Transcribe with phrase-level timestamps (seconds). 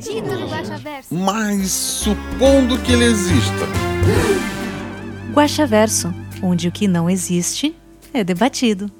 [0.00, 1.14] Guaxaverso.
[1.14, 3.66] Mas supondo que ele exista.
[5.34, 7.76] Guaxaverso, onde o que não existe
[8.14, 8.90] é debatido.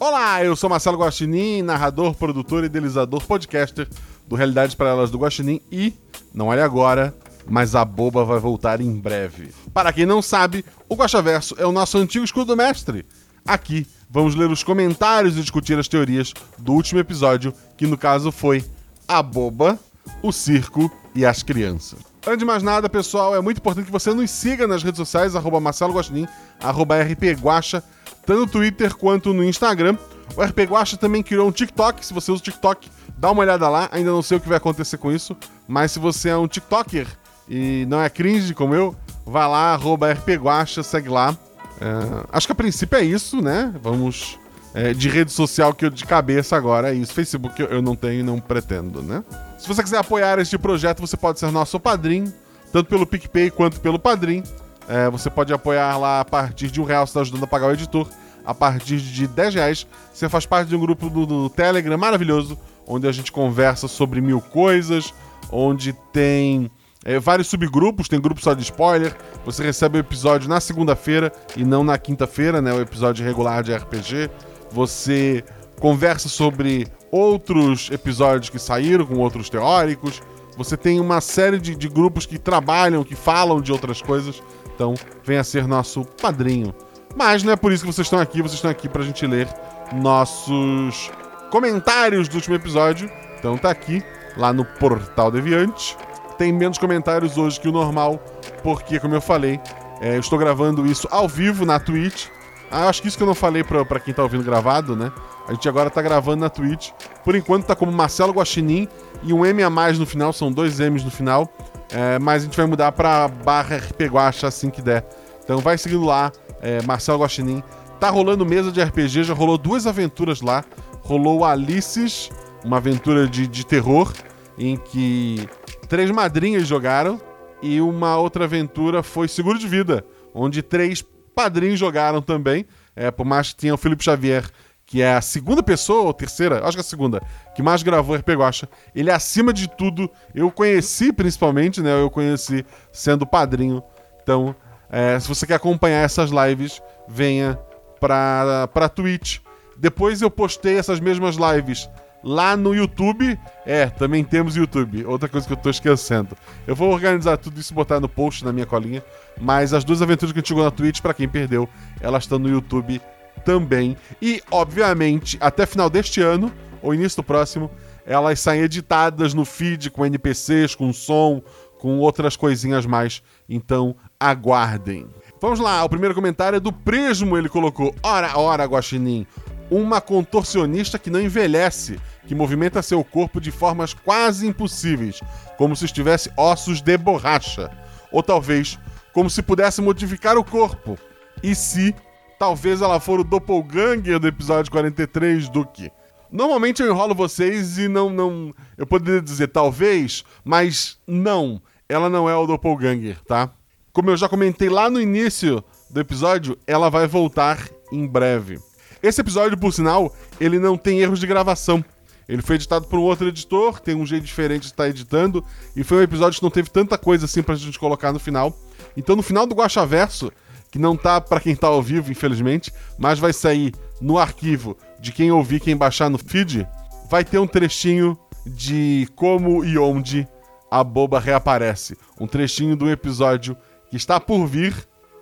[0.00, 3.88] Olá, eu sou Marcelo Guaxinim, narrador, produtor, idealizador, podcaster
[4.26, 5.92] do Realidades Paralelas do Guaxinim e,
[6.34, 7.14] não olhe agora,
[7.46, 9.50] mas a boba vai voltar em breve.
[9.72, 13.06] Para quem não sabe, o Guaxaverso é o nosso antigo escudo mestre.
[13.48, 18.30] Aqui vamos ler os comentários e discutir as teorias do último episódio, que no caso
[18.30, 18.62] foi
[19.08, 19.78] a boba,
[20.22, 21.98] o circo e as crianças.
[22.26, 25.34] Antes de mais nada, pessoal, é muito importante que você nos siga nas redes sociais,
[25.34, 26.28] arroba Marcelo Guaxinim,
[26.60, 27.82] arroba rpguacha,
[28.26, 29.96] tanto no Twitter quanto no Instagram.
[30.36, 33.66] O RP Guacha também criou um TikTok, se você usa o TikTok, dá uma olhada
[33.70, 35.34] lá, ainda não sei o que vai acontecer com isso,
[35.66, 37.06] mas se você é um TikToker
[37.48, 41.34] e não é cringe como eu, vai lá, arroba rpguacha, segue lá.
[41.80, 43.72] É, acho que a princípio é isso, né?
[43.82, 44.38] Vamos
[44.74, 47.12] é, de rede social que eu de cabeça agora é isso.
[47.14, 49.24] Facebook eu, eu não tenho e não pretendo, né?
[49.58, 52.32] Se você quiser apoiar este projeto, você pode ser nosso padrinho,
[52.72, 54.42] tanto pelo PicPay quanto pelo Padrim.
[54.88, 57.66] É, você pode apoiar lá a partir de um real, você está ajudando a pagar
[57.66, 58.08] o editor.
[58.44, 62.58] A partir de 10 reais, você faz parte de um grupo do, do Telegram maravilhoso,
[62.86, 65.12] onde a gente conversa sobre mil coisas,
[65.52, 66.70] onde tem
[67.08, 69.16] é, vários subgrupos, tem grupo só de spoiler.
[69.42, 72.70] Você recebe o episódio na segunda-feira e não na quinta-feira, né?
[72.70, 74.28] O episódio regular de RPG.
[74.70, 75.42] Você
[75.80, 80.20] conversa sobre outros episódios que saíram com outros teóricos.
[80.58, 84.42] Você tem uma série de, de grupos que trabalham, que falam de outras coisas.
[84.74, 84.92] Então,
[85.24, 86.74] venha ser nosso padrinho.
[87.16, 89.48] Mas não é por isso que vocês estão aqui, vocês estão aqui pra gente ler
[89.94, 91.10] nossos
[91.50, 93.10] comentários do último episódio.
[93.38, 94.02] Então tá aqui,
[94.36, 95.96] lá no Portal Deviante.
[96.38, 98.22] Tem menos comentários hoje que o normal,
[98.62, 99.60] porque, como eu falei,
[100.00, 102.28] é, eu estou gravando isso ao vivo na Twitch.
[102.70, 105.10] Ah, acho que isso que eu não falei pra quem tá ouvindo gravado, né?
[105.48, 106.90] A gente agora tá gravando na Twitch.
[107.24, 108.86] Por enquanto tá como Marcelo Guaxinim
[109.22, 111.52] e um M a mais no final, são dois M's no final.
[111.90, 115.04] É, mas a gente vai mudar pra barra RP Guaxa assim que der.
[115.42, 117.64] Então vai seguindo lá, é, Marcelo Guaxinim.
[117.98, 120.62] Tá rolando mesa de RPG, já rolou duas aventuras lá.
[121.02, 122.30] Rolou Alices,
[122.64, 124.12] uma aventura de, de terror,
[124.58, 125.48] em que
[125.88, 127.20] três madrinhas jogaram.
[127.60, 131.04] E uma outra aventura foi Seguro de Vida, onde três
[131.34, 132.66] padrinhos jogaram também.
[132.94, 134.48] É, por mais que tenha o Felipe Xavier,
[134.86, 137.22] que é a segunda pessoa, ou terceira, acho que é a segunda,
[137.54, 138.68] que mais gravou RP Guacha.
[138.94, 142.00] Ele, acima de tudo, eu conheci principalmente, né?
[142.00, 143.82] Eu conheci sendo padrinho.
[144.22, 144.54] Então,
[144.90, 147.58] é, se você quer acompanhar essas lives, venha
[148.00, 149.40] pra, pra Twitch.
[149.76, 151.88] Depois eu postei essas mesmas lives
[152.22, 153.38] lá no YouTube.
[153.64, 155.04] É, também temos YouTube.
[155.04, 156.36] Outra coisa que eu tô esquecendo.
[156.66, 159.02] Eu vou organizar tudo isso e botar no post na minha colinha.
[159.40, 161.68] Mas as duas aventuras que a gente jogou na Twitch, pra quem perdeu,
[162.00, 163.00] elas estão no YouTube
[163.44, 163.96] também.
[164.20, 166.52] E, obviamente, até final deste ano,
[166.82, 167.70] ou início do próximo,
[168.04, 171.42] elas saem editadas no feed com NPCs, com som,
[171.78, 173.22] com outras coisinhas mais.
[173.48, 175.06] Então, aguardem.
[175.40, 179.26] Vamos lá, o primeiro comentário é do Prismo, ele colocou: Ora, ora, Guaxinim,
[179.70, 185.20] uma contorcionista que não envelhece, que movimenta seu corpo de formas quase impossíveis,
[185.56, 187.70] como se estivesse ossos de borracha.
[188.10, 188.78] Ou talvez,
[189.12, 190.98] como se pudesse modificar o corpo.
[191.42, 191.94] E se,
[192.38, 195.90] talvez ela for o doppelganger do episódio 43 do que?
[196.30, 198.54] Normalmente eu enrolo vocês e não, não.
[198.76, 201.60] Eu poderia dizer talvez, mas não.
[201.88, 203.50] Ela não é o doppelganger, tá?
[203.92, 208.58] Como eu já comentei lá no início do episódio, ela vai voltar em breve.
[209.02, 211.84] Esse episódio, por sinal, ele não tem erros de gravação.
[212.28, 215.42] Ele foi editado por um outro editor, tem um jeito diferente de estar editando,
[215.74, 218.54] e foi um episódio que não teve tanta coisa assim pra gente colocar no final.
[218.96, 220.30] Então, no final do Guaxaverso,
[220.70, 225.10] que não tá para quem tá ao vivo, infelizmente, mas vai sair no arquivo de
[225.10, 226.68] quem ouvir, quem baixar no feed,
[227.10, 230.28] vai ter um trechinho de como e onde
[230.70, 231.96] a boba reaparece.
[232.20, 233.56] Um trechinho do episódio
[233.90, 234.74] que está por vir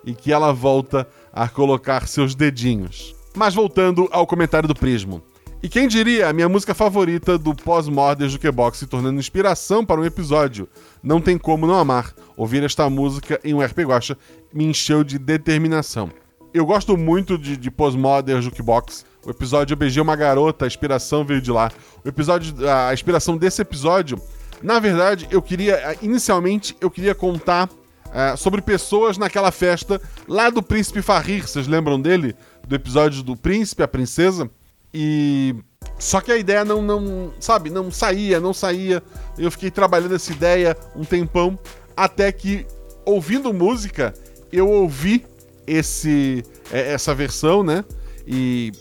[0.05, 3.16] e que ela volta a colocar seus dedinhos.
[3.37, 5.21] Mas voltando ao comentário do Prismo.
[5.61, 10.03] E quem diria, a minha música favorita do pós-modern Jukebox se tornando inspiração para um
[10.03, 10.67] episódio.
[11.03, 12.15] Não tem como não amar.
[12.35, 14.17] Ouvir esta música em um RP Guacha
[14.51, 16.09] me encheu de determinação.
[16.51, 19.05] Eu gosto muito de, de pós-modern Jukebox.
[19.23, 21.71] O episódio Eu Beijei uma Garota, a inspiração veio de lá.
[22.03, 24.19] O episódio, a inspiração desse episódio,
[24.63, 27.69] na verdade, eu queria, inicialmente, eu queria contar
[28.13, 31.47] é, sobre pessoas naquela festa lá do Príncipe Farrir.
[31.47, 32.35] Vocês lembram dele?
[32.67, 34.49] Do episódio do Príncipe, a Princesa?
[34.93, 35.55] E.
[35.97, 39.01] Só que a ideia não, não, sabe, não saía, não saía.
[39.37, 41.57] Eu fiquei trabalhando essa ideia um tempão,
[41.95, 42.67] até que,
[43.05, 44.13] ouvindo música,
[44.51, 45.25] eu ouvi
[45.65, 47.83] esse, é, essa versão, né?
[48.27, 48.71] E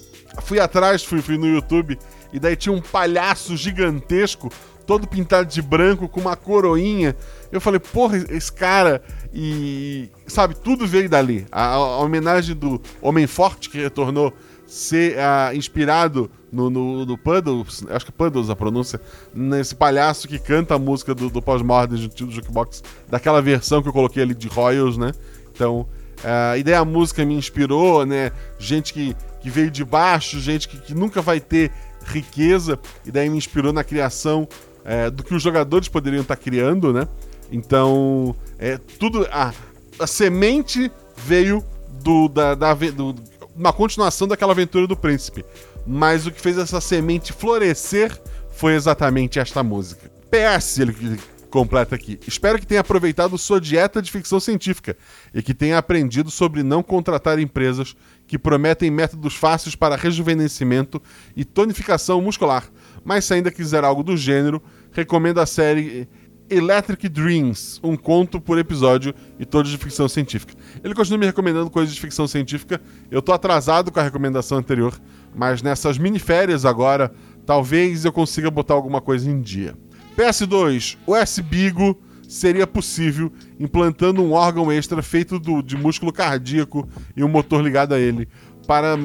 [0.42, 1.98] fui atrás, fui, fui no YouTube,
[2.32, 4.50] e daí tinha um palhaço gigantesco,
[4.86, 7.16] todo pintado de branco, com uma coroinha.
[7.50, 9.02] Eu falei, porra, esse cara.
[9.34, 10.08] E.
[10.26, 11.46] Sabe, tudo veio dali.
[11.50, 14.32] A, a homenagem do Homem Forte, que retornou,
[14.66, 19.00] ser uh, inspirado no, no, no Puddles, acho que é Puddles a pronúncia,
[19.34, 23.92] nesse palhaço que canta a música do, do pós-mortem do Jukebox, daquela versão que eu
[23.92, 25.12] coloquei ali de Royals, né?
[25.52, 28.32] Então, uh, e daí a música me inspirou, né?
[28.58, 31.70] Gente que, que veio de baixo, gente que, que nunca vai ter
[32.04, 34.48] riqueza, e daí me inspirou na criação
[34.86, 37.08] é, do que os jogadores poderiam estar criando, né?
[37.50, 39.26] Então, é, tudo.
[39.30, 39.52] A,
[39.98, 41.62] a semente veio
[42.02, 43.14] do, da, da do,
[43.54, 45.44] uma continuação daquela aventura do príncipe.
[45.84, 48.16] Mas o que fez essa semente florescer
[48.52, 50.10] foi exatamente esta música.
[50.30, 51.18] PS, ele
[51.50, 52.18] completa aqui.
[52.26, 54.96] Espero que tenha aproveitado sua dieta de ficção científica
[55.32, 57.96] e que tenha aprendido sobre não contratar empresas
[58.26, 61.00] que prometem métodos fáceis para rejuvenescimento
[61.34, 62.68] e tonificação muscular.
[63.04, 64.60] Mas se ainda quiser algo do gênero,
[64.96, 66.08] recomendo a série
[66.48, 70.54] Electric Dreams, um conto por episódio e todos de ficção científica.
[70.82, 72.80] Ele continua me recomendando coisas de ficção científica.
[73.10, 74.98] Eu tô atrasado com a recomendação anterior,
[75.34, 77.12] mas nessas miniférias agora,
[77.44, 79.74] talvez eu consiga botar alguma coisa em dia.
[80.16, 87.22] PS2, o S-Bigo seria possível implantando um órgão extra feito do, de músculo cardíaco e
[87.22, 88.28] um motor ligado a ele,
[88.66, 88.96] para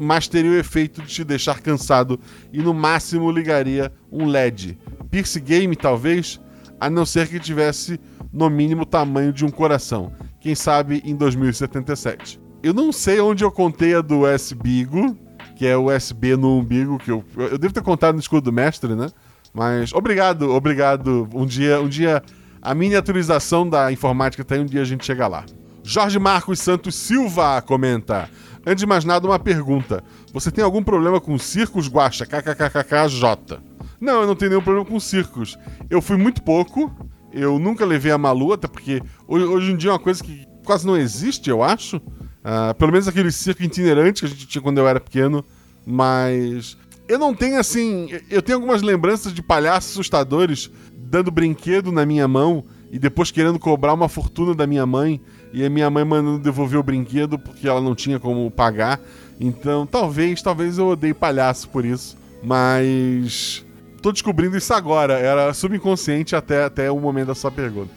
[0.00, 2.18] mas teria o efeito de te deixar cansado
[2.52, 4.78] e no máximo ligaria um LED.
[5.10, 6.40] Pierce Game, talvez?
[6.80, 8.00] a não ser que tivesse
[8.32, 10.12] no mínimo o tamanho de um coração.
[10.40, 12.40] Quem sabe em 2077.
[12.62, 15.16] Eu não sei onde eu contei a do SBigo,
[15.54, 18.52] que é o USB no umbigo, que eu, eu devo ter contado no escudo do
[18.52, 19.08] mestre, né?
[19.52, 21.28] Mas obrigado, obrigado.
[21.34, 22.22] Um dia, um dia
[22.62, 25.44] a miniaturização da informática tem, um dia a gente chega lá.
[25.82, 28.30] Jorge Marcos Santos Silva comenta:
[28.66, 30.04] Antes de mais nada, uma pergunta.
[30.32, 32.26] Você tem algum problema com circos, Guaxa?
[32.26, 33.58] KKKKJ.
[34.00, 35.58] Não, eu não tenho nenhum problema com circos.
[35.88, 36.90] Eu fui muito pouco.
[37.32, 40.86] Eu nunca levei a Malu, até porque hoje em dia é uma coisa que quase
[40.86, 41.96] não existe, eu acho.
[41.96, 45.44] Uh, pelo menos aquele circo itinerante que a gente tinha quando eu era pequeno.
[45.86, 46.76] Mas
[47.08, 48.08] eu não tenho assim.
[48.28, 53.58] Eu tenho algumas lembranças de palhaços assustadores dando brinquedo na minha mão e depois querendo
[53.58, 55.20] cobrar uma fortuna da minha mãe
[55.52, 59.00] e a minha mãe mandando devolver o brinquedo porque ela não tinha como pagar.
[59.38, 63.64] Então, talvez, talvez eu odeie palhaço por isso, mas
[64.02, 67.92] tô descobrindo isso agora, era subconsciente até, até o momento da sua pergunta.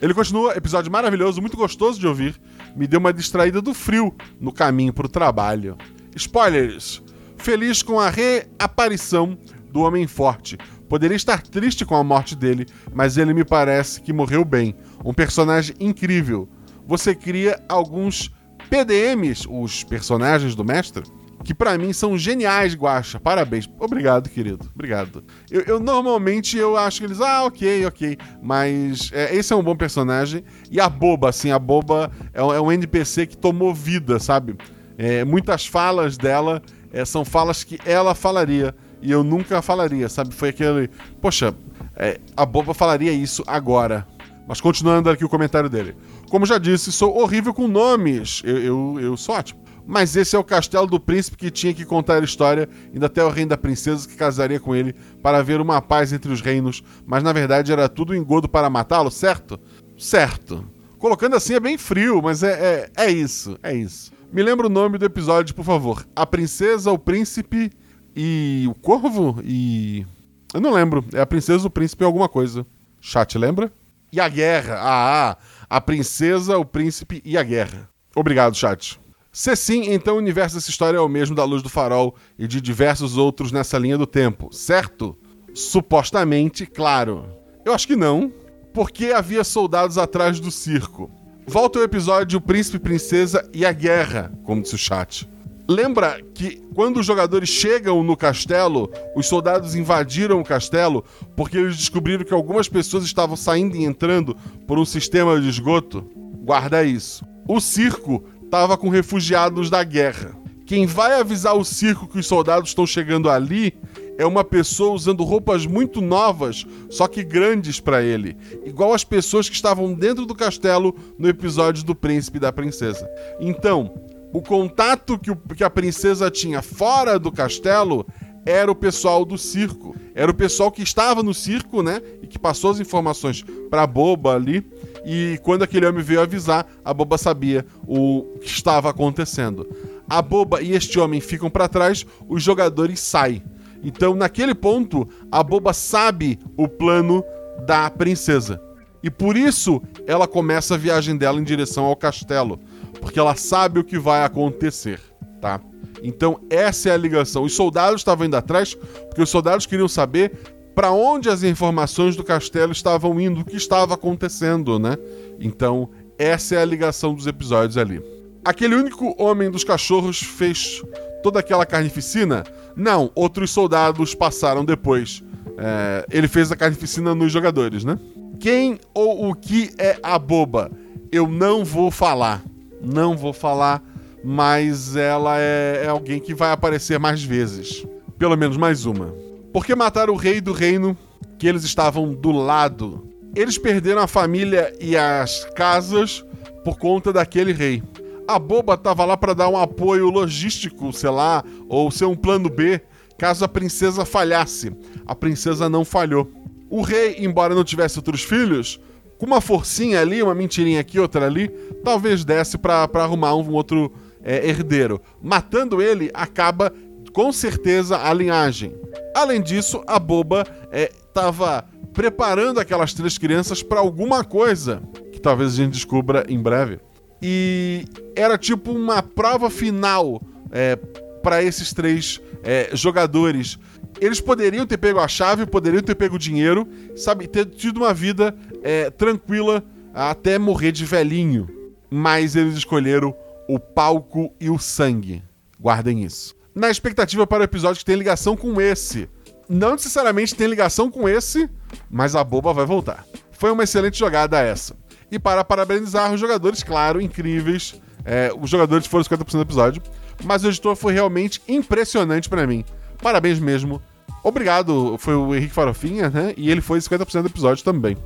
[0.00, 2.40] Ele continua, episódio maravilhoso, muito gostoso de ouvir,
[2.74, 5.76] me deu uma distraída do frio no caminho para o trabalho.
[6.14, 7.02] Spoilers!
[7.36, 9.36] Feliz com a reaparição
[9.72, 10.58] do Homem Forte,
[10.90, 14.74] Poderia estar triste com a morte dele, mas ele me parece que morreu bem.
[15.04, 16.48] Um personagem incrível.
[16.86, 18.30] Você cria alguns
[18.68, 21.04] PDMs, os personagens do mestre,
[21.42, 23.18] que para mim são geniais, Guacha.
[23.18, 23.68] Parabéns.
[23.78, 24.70] Obrigado, querido.
[24.74, 25.24] Obrigado.
[25.50, 28.18] Eu, eu, normalmente eu acho que eles, ah, ok, ok.
[28.42, 30.44] Mas é, esse é um bom personagem.
[30.70, 34.56] E a boba, assim, a boba é, é um NPC que tomou vida, sabe?
[34.98, 36.60] É, muitas falas dela
[36.92, 40.34] é, são falas que ela falaria e eu nunca falaria, sabe?
[40.34, 40.88] Foi aquele.
[41.20, 41.54] Poxa,
[41.96, 44.06] é, a boba falaria isso agora.
[44.50, 45.94] Mas continuando aqui o comentário dele.
[46.28, 48.42] Como já disse, sou horrível com nomes.
[48.44, 49.60] Eu, eu, eu sou ótimo.
[49.86, 53.22] Mas esse é o castelo do príncipe que tinha que contar a história, indo até
[53.22, 54.92] o reino da princesa que casaria com ele
[55.22, 59.08] para haver uma paz entre os reinos, mas na verdade era tudo engodo para matá-lo,
[59.08, 59.56] certo?
[59.96, 60.66] Certo.
[60.98, 64.10] Colocando assim é bem frio, mas é, é, é isso, é isso.
[64.32, 66.04] Me lembra o nome do episódio, por favor.
[66.16, 67.70] A princesa, o príncipe
[68.16, 70.04] e o Corvo e.
[70.52, 71.04] Eu não lembro.
[71.12, 72.66] É a Princesa, o Príncipe alguma coisa.
[73.00, 73.72] Chat, lembra?
[74.12, 74.76] E a Guerra.
[74.80, 75.36] Ah,
[75.68, 77.88] a Princesa, o Príncipe e a Guerra.
[78.14, 79.00] Obrigado, chat.
[79.32, 82.48] Se sim, então o universo dessa história é o mesmo da Luz do Farol e
[82.48, 85.16] de diversos outros nessa linha do tempo, certo?
[85.54, 87.28] Supostamente, claro.
[87.64, 88.32] Eu acho que não,
[88.74, 91.08] porque havia soldados atrás do circo.
[91.46, 95.28] Volta ao episódio O Príncipe, Princesa e a Guerra, como disse o chat.
[95.70, 101.04] Lembra que quando os jogadores chegam no castelo, os soldados invadiram o castelo
[101.36, 104.36] porque eles descobriram que algumas pessoas estavam saindo e entrando
[104.66, 106.04] por um sistema de esgoto?
[106.42, 107.24] Guarda isso.
[107.46, 110.36] O circo estava com refugiados da guerra,
[110.70, 113.74] Quem vai avisar o circo que os soldados estão chegando ali
[114.16, 119.48] é uma pessoa usando roupas muito novas, só que grandes para ele, igual as pessoas
[119.48, 123.08] que estavam dentro do castelo no episódio do príncipe e da princesa.
[123.40, 123.92] Então,
[124.32, 128.06] o contato que, o, que a princesa tinha fora do castelo
[128.44, 129.94] era o pessoal do circo.
[130.14, 132.00] Era o pessoal que estava no circo, né?
[132.22, 134.66] E que passou as informações pra boba ali.
[135.04, 139.68] E quando aquele homem veio avisar, a boba sabia o que estava acontecendo.
[140.08, 143.42] A boba e este homem ficam para trás, os jogadores saem.
[143.82, 147.24] Então, naquele ponto, a boba sabe o plano
[147.66, 148.60] da princesa.
[149.02, 152.60] E por isso ela começa a viagem dela em direção ao castelo,
[153.00, 155.00] porque ela sabe o que vai acontecer,
[155.40, 155.60] tá?
[156.02, 157.42] Então, essa é a ligação.
[157.42, 160.32] Os soldados estavam indo atrás porque os soldados queriam saber
[160.74, 164.96] para onde as informações do castelo estavam indo, o que estava acontecendo, né?
[165.38, 168.02] Então, essa é a ligação dos episódios ali.
[168.44, 170.82] Aquele único homem dos cachorros fez
[171.22, 172.44] toda aquela carnificina?
[172.74, 175.22] Não, outros soldados passaram depois.
[175.58, 177.98] É, ele fez a carnificina nos jogadores, né?
[178.38, 180.70] Quem ou o que é a boba?
[181.12, 182.42] Eu não vou falar.
[182.80, 183.82] Não vou falar,
[184.24, 187.86] mas ela é, é alguém que vai aparecer mais vezes.
[188.18, 189.14] Pelo menos mais uma.
[189.52, 190.96] Porque mataram o rei do reino
[191.38, 193.08] que eles estavam do lado.
[193.34, 196.24] Eles perderam a família e as casas
[196.64, 197.82] por conta daquele rei.
[198.28, 202.48] A boba tava lá para dar um apoio logístico, sei lá, ou ser um plano
[202.48, 202.80] B,
[203.18, 204.72] caso a princesa falhasse.
[205.06, 206.30] A princesa não falhou.
[206.68, 208.78] O rei, embora não tivesse outros filhos,
[209.20, 211.48] com uma forcinha ali, uma mentirinha aqui, outra ali,
[211.84, 213.92] talvez desse para arrumar um outro
[214.24, 214.98] é, herdeiro.
[215.22, 216.72] Matando ele, acaba
[217.12, 218.74] com certeza a linhagem.
[219.14, 225.52] Além disso, a boba estava é, preparando aquelas três crianças para alguma coisa que talvez
[225.52, 226.80] a gente descubra em breve.
[227.20, 227.84] E
[228.16, 230.76] era tipo uma prova final é,
[231.22, 233.58] para esses três é, jogadores.
[234.00, 237.92] Eles poderiam ter pego a chave, poderiam ter pego o dinheiro, sabe, ter tido uma
[237.92, 239.62] vida é, tranquila
[239.94, 241.48] até morrer de velhinho.
[241.90, 243.14] Mas eles escolheram
[243.48, 245.22] o palco e o sangue.
[245.60, 246.34] Guardem isso.
[246.54, 249.08] Na expectativa para o episódio que tem ligação com esse.
[249.48, 251.50] Não necessariamente tem ligação com esse,
[251.90, 253.04] mas a boba vai voltar.
[253.32, 254.76] Foi uma excelente jogada essa.
[255.10, 257.80] E para parabenizar os jogadores, claro, incríveis.
[258.04, 259.82] É, os jogadores foram 50% do episódio.
[260.22, 262.64] Mas o editor foi realmente impressionante para mim.
[263.02, 263.82] Parabéns mesmo.
[264.22, 266.34] Obrigado, foi o Henrique Farofinha, né?
[266.36, 267.96] E ele foi 50% do episódio também.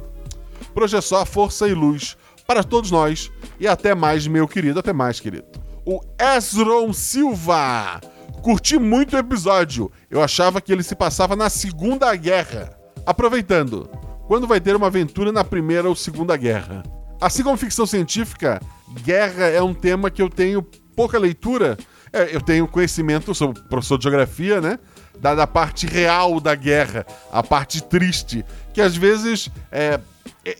[0.92, 2.16] É só força e luz
[2.47, 3.30] para todos nós.
[3.59, 4.80] E até mais, meu querido.
[4.80, 5.47] Até mais, querido.
[5.85, 8.00] O Ezron Silva.
[8.42, 9.90] Curti muito o episódio.
[10.11, 12.76] Eu achava que ele se passava na Segunda Guerra.
[13.06, 13.88] Aproveitando,
[14.26, 16.83] quando vai ter uma aventura na Primeira ou Segunda Guerra?
[17.21, 18.61] Assim como ficção científica,
[19.02, 20.62] guerra é um tema que eu tenho
[20.94, 21.76] pouca leitura.
[22.12, 24.78] É, eu tenho conhecimento, sou professor de geografia, né?
[25.18, 29.99] Da, da, parte real da guerra, a parte triste, que às vezes é,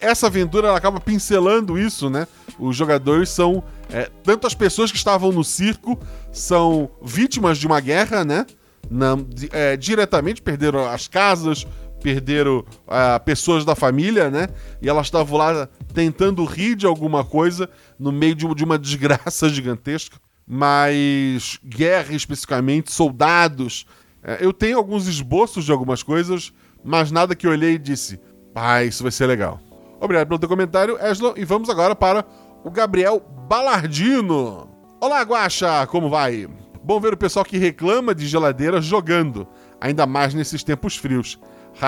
[0.00, 2.26] essa aventura ela acaba pincelando isso, né?
[2.58, 5.98] Os jogadores são é, tanto as pessoas que estavam no circo
[6.32, 8.46] são vítimas de uma guerra, né?
[8.90, 11.66] Não, é, diretamente perderam as casas,
[12.02, 14.48] perderam uh, pessoas da família, né?
[14.82, 19.48] E elas estavam lá tentando rir de alguma coisa no meio de, de uma desgraça
[19.50, 20.18] gigantesca.
[20.46, 23.86] Mas guerra especificamente, soldados.
[24.22, 26.52] Uh, eu tenho alguns esboços de algumas coisas,
[26.84, 28.20] mas nada que eu olhei e disse:
[28.52, 29.58] pai, isso vai ser legal.
[30.04, 31.32] Obrigado pelo teu comentário, Eslo.
[31.34, 32.26] E vamos agora para
[32.62, 34.68] o Gabriel Balardino.
[35.00, 36.46] Olá, Guaxa, como vai?
[36.82, 39.49] Bom ver o pessoal que reclama de geladeira jogando,
[39.80, 41.40] ainda mais nesses tempos frios.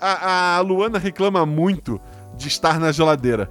[0.00, 2.00] a, a Luana reclama muito
[2.36, 3.50] de estar na geladeira.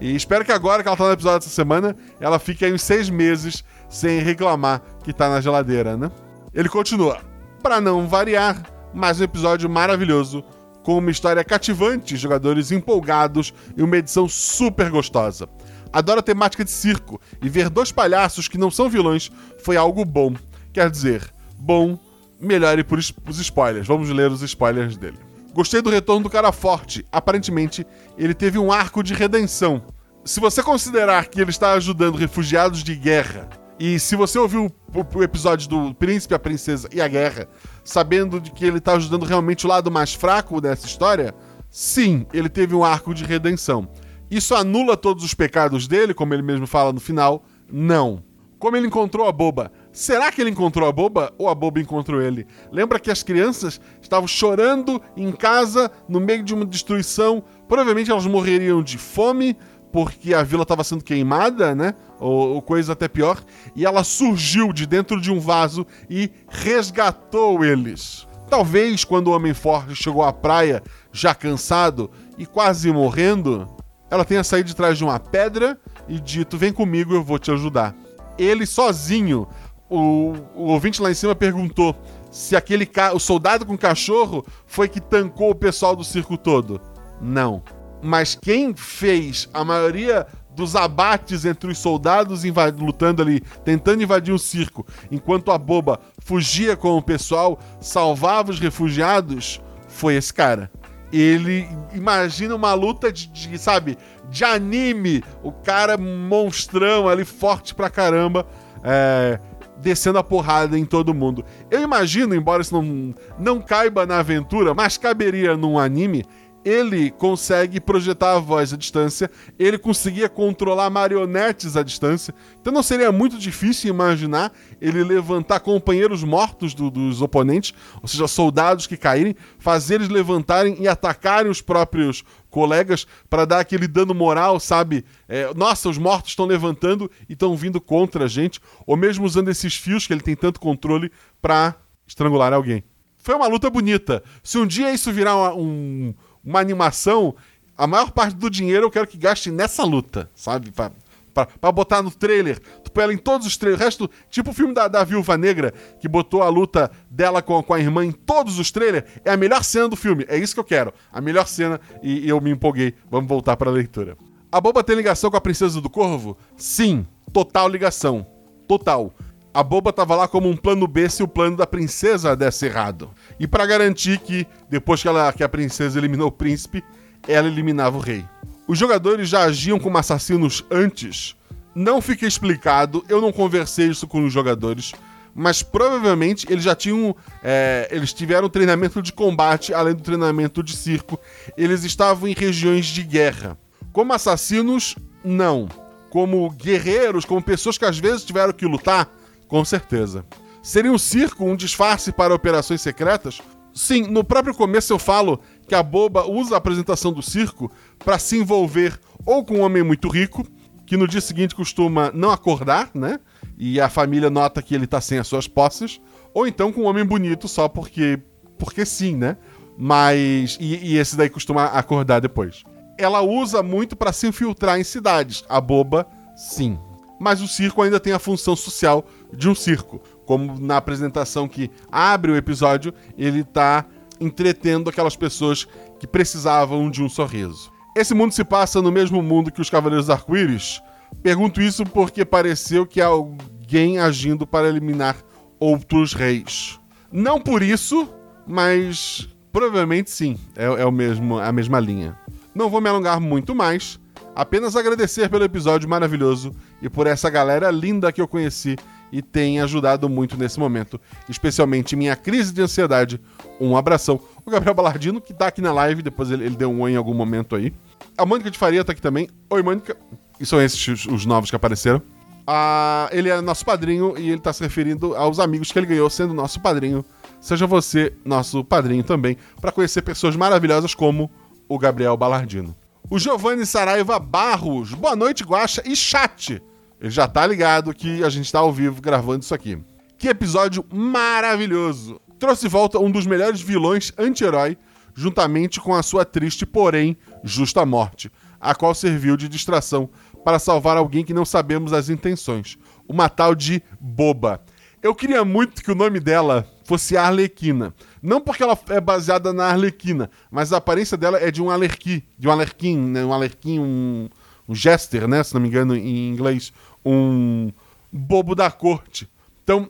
[0.00, 2.82] E espero que agora que ela tá no episódio dessa semana, ela fique aí uns
[2.82, 6.10] seis meses sem reclamar que tá na geladeira, né?
[6.52, 7.20] Ele continua.
[7.62, 8.60] Para não variar,
[8.92, 10.44] mais um episódio maravilhoso,
[10.86, 15.48] com uma história cativante, jogadores empolgados e uma edição super gostosa.
[15.92, 19.32] Adoro a temática de circo e ver dois palhaços que não são vilões
[19.64, 20.36] foi algo bom.
[20.72, 21.28] Quer dizer,
[21.58, 21.98] bom
[22.40, 23.88] melhore por os spoilers.
[23.88, 25.18] Vamos ler os spoilers dele.
[25.52, 27.04] Gostei do retorno do cara forte.
[27.10, 27.84] Aparentemente,
[28.16, 29.82] ele teve um arco de redenção.
[30.24, 35.18] Se você considerar que ele está ajudando refugiados de guerra, e se você ouviu o,
[35.18, 37.48] o episódio do Príncipe, a Princesa e a Guerra,
[37.84, 41.34] sabendo de que ele está ajudando realmente o lado mais fraco dessa história,
[41.70, 43.88] sim, ele teve um arco de redenção.
[44.30, 47.44] Isso anula todos os pecados dele, como ele mesmo fala no final?
[47.70, 48.24] Não.
[48.58, 49.70] Como ele encontrou a boba?
[49.92, 52.46] Será que ele encontrou a boba ou a boba encontrou ele?
[52.72, 57.44] Lembra que as crianças estavam chorando em casa no meio de uma destruição?
[57.68, 59.56] Provavelmente elas morreriam de fome
[59.96, 61.94] porque a vila estava sendo queimada, né?
[62.20, 63.42] Ou, ou, coisa até pior.
[63.74, 68.28] E ela surgiu de dentro de um vaso e resgatou eles.
[68.50, 73.66] Talvez quando o Homem Forte chegou à praia, já cansado e quase morrendo,
[74.10, 77.50] ela tenha saído de trás de uma pedra e dito: Vem comigo, eu vou te
[77.50, 77.96] ajudar.
[78.36, 79.48] Ele sozinho,
[79.88, 81.96] o, o ouvinte lá em cima perguntou
[82.30, 86.82] se aquele o soldado com cachorro foi que tancou o pessoal do circo todo.
[87.18, 87.62] Não.
[88.02, 90.26] Mas quem fez a maioria
[90.56, 92.42] dos abates entre os soldados
[92.78, 98.58] lutando ali, tentando invadir o circo, enquanto a boba fugia com o pessoal, salvava os
[98.58, 100.70] refugiados, foi esse cara.
[101.12, 103.96] Ele imagina uma luta de, de sabe,
[104.30, 108.46] de anime, o cara monstrão ali, forte pra caramba.
[108.82, 109.38] É,
[109.78, 111.44] descendo a porrada em todo mundo.
[111.70, 116.24] Eu imagino, embora isso não, não caiba na aventura, mas caberia num anime,
[116.66, 122.82] ele consegue projetar a voz à distância, ele conseguia controlar marionetes à distância, então não
[122.82, 128.96] seria muito difícil imaginar ele levantar companheiros mortos do, dos oponentes, ou seja, soldados que
[128.96, 135.04] caírem, fazer eles levantarem e atacarem os próprios colegas para dar aquele dano moral, sabe?
[135.28, 139.50] É, nossa, os mortos estão levantando e estão vindo contra a gente, ou mesmo usando
[139.50, 142.82] esses fios que ele tem tanto controle para estrangular alguém.
[143.18, 144.22] Foi uma luta bonita.
[144.40, 146.14] Se um dia isso virar um,
[146.46, 147.34] uma animação,
[147.76, 150.70] a maior parte do dinheiro eu quero que gaste nessa luta, sabe?
[150.70, 150.92] Pra,
[151.34, 152.58] pra, pra botar no trailer.
[152.82, 153.82] Tu põe ela em todos os trailers.
[153.82, 157.62] O resto, tipo o filme da, da Viúva Negra, que botou a luta dela com,
[157.62, 160.24] com a irmã em todos os trailers, é a melhor cena do filme.
[160.28, 160.94] É isso que eu quero.
[161.12, 162.94] A melhor cena e, e eu me empolguei.
[163.10, 164.16] Vamos voltar pra leitura.
[164.50, 166.38] A Boba tem ligação com a Princesa do Corvo?
[166.56, 168.26] Sim, total ligação.
[168.66, 169.12] Total
[169.56, 173.10] a boba tava lá como um plano B se o plano da princesa desse errado.
[173.40, 176.84] E para garantir que, depois que, ela, que a princesa eliminou o príncipe,
[177.26, 178.22] ela eliminava o rei.
[178.68, 181.34] Os jogadores já agiam como assassinos antes?
[181.74, 184.92] Não fica explicado, eu não conversei isso com os jogadores,
[185.34, 187.16] mas provavelmente eles já tinham.
[187.42, 191.18] É, eles tiveram treinamento de combate, além do treinamento de circo.
[191.56, 193.56] Eles estavam em regiões de guerra.
[193.90, 195.66] Como assassinos, não.
[196.10, 199.10] Como guerreiros, como pessoas que às vezes tiveram que lutar,
[199.48, 200.24] com certeza.
[200.62, 203.40] Seria um circo um disfarce para operações secretas?
[203.72, 208.18] Sim, no próprio começo eu falo que a boba usa a apresentação do circo para
[208.18, 210.46] se envolver ou com um homem muito rico,
[210.86, 213.20] que no dia seguinte costuma não acordar, né?
[213.58, 216.00] E a família nota que ele tá sem as suas posses,
[216.32, 218.18] ou então com um homem bonito só porque
[218.58, 219.36] porque sim, né?
[219.76, 222.64] Mas e, e esse daí costuma acordar depois.
[222.96, 225.44] Ela usa muito para se infiltrar em cidades.
[225.48, 226.78] A boba, sim.
[227.18, 230.00] Mas o circo ainda tem a função social de um circo.
[230.24, 233.84] Como na apresentação que abre o episódio, ele tá
[234.20, 235.66] entretendo aquelas pessoas
[235.98, 237.70] que precisavam de um sorriso.
[237.94, 240.82] Esse mundo se passa no mesmo mundo que os Cavaleiros Arco-Íris?
[241.22, 245.16] Pergunto isso porque pareceu que há alguém agindo para eliminar
[245.58, 246.78] outros reis.
[247.10, 248.08] Não por isso,
[248.46, 250.36] mas provavelmente sim.
[250.54, 252.18] É, é o mesmo, a mesma linha.
[252.54, 253.98] Não vou me alongar muito mais.
[254.34, 258.76] Apenas agradecer pelo episódio maravilhoso e por essa galera linda que eu conheci
[259.12, 263.20] e tem ajudado muito nesse momento, especialmente minha crise de ansiedade.
[263.60, 264.20] Um abração.
[264.44, 266.96] O Gabriel Balardino, que tá aqui na live, depois ele, ele deu um oi em
[266.96, 267.72] algum momento aí.
[268.18, 269.28] A Mônica de Faria tá aqui também.
[269.48, 269.96] Oi, Mônica.
[270.40, 272.02] E são esses os novos que apareceram.
[272.46, 276.08] Ah, ele é nosso padrinho e ele tá se referindo aos amigos que ele ganhou
[276.08, 277.04] sendo nosso padrinho.
[277.40, 281.30] Seja você nosso padrinho também, para conhecer pessoas maravilhosas como
[281.68, 282.74] o Gabriel Balardino.
[283.08, 284.92] O Giovanni Saraiva Barros.
[284.92, 286.60] Boa noite, Guaxa e chat.
[287.00, 289.78] Ele já tá ligado que a gente tá ao vivo gravando isso aqui.
[290.18, 292.20] Que episódio maravilhoso!
[292.36, 294.76] Trouxe de volta um dos melhores vilões anti-herói,
[295.14, 300.10] juntamente com a sua triste, porém justa morte, a qual serviu de distração
[300.44, 302.76] para salvar alguém que não sabemos as intenções.
[303.08, 304.60] Uma tal de Boba.
[305.00, 307.94] Eu queria muito que o nome dela fosse Arlequina.
[308.26, 312.24] Não porque ela é baseada na Arlequina, mas a aparência dela é de um Alerqui,
[312.36, 313.24] de um Alerquim, né?
[313.24, 314.28] Um Alerquim, um,
[314.68, 315.44] um Jester, né?
[315.44, 316.72] Se não me engano, em inglês.
[317.04, 317.70] Um
[318.10, 319.28] bobo da corte.
[319.62, 319.88] Então,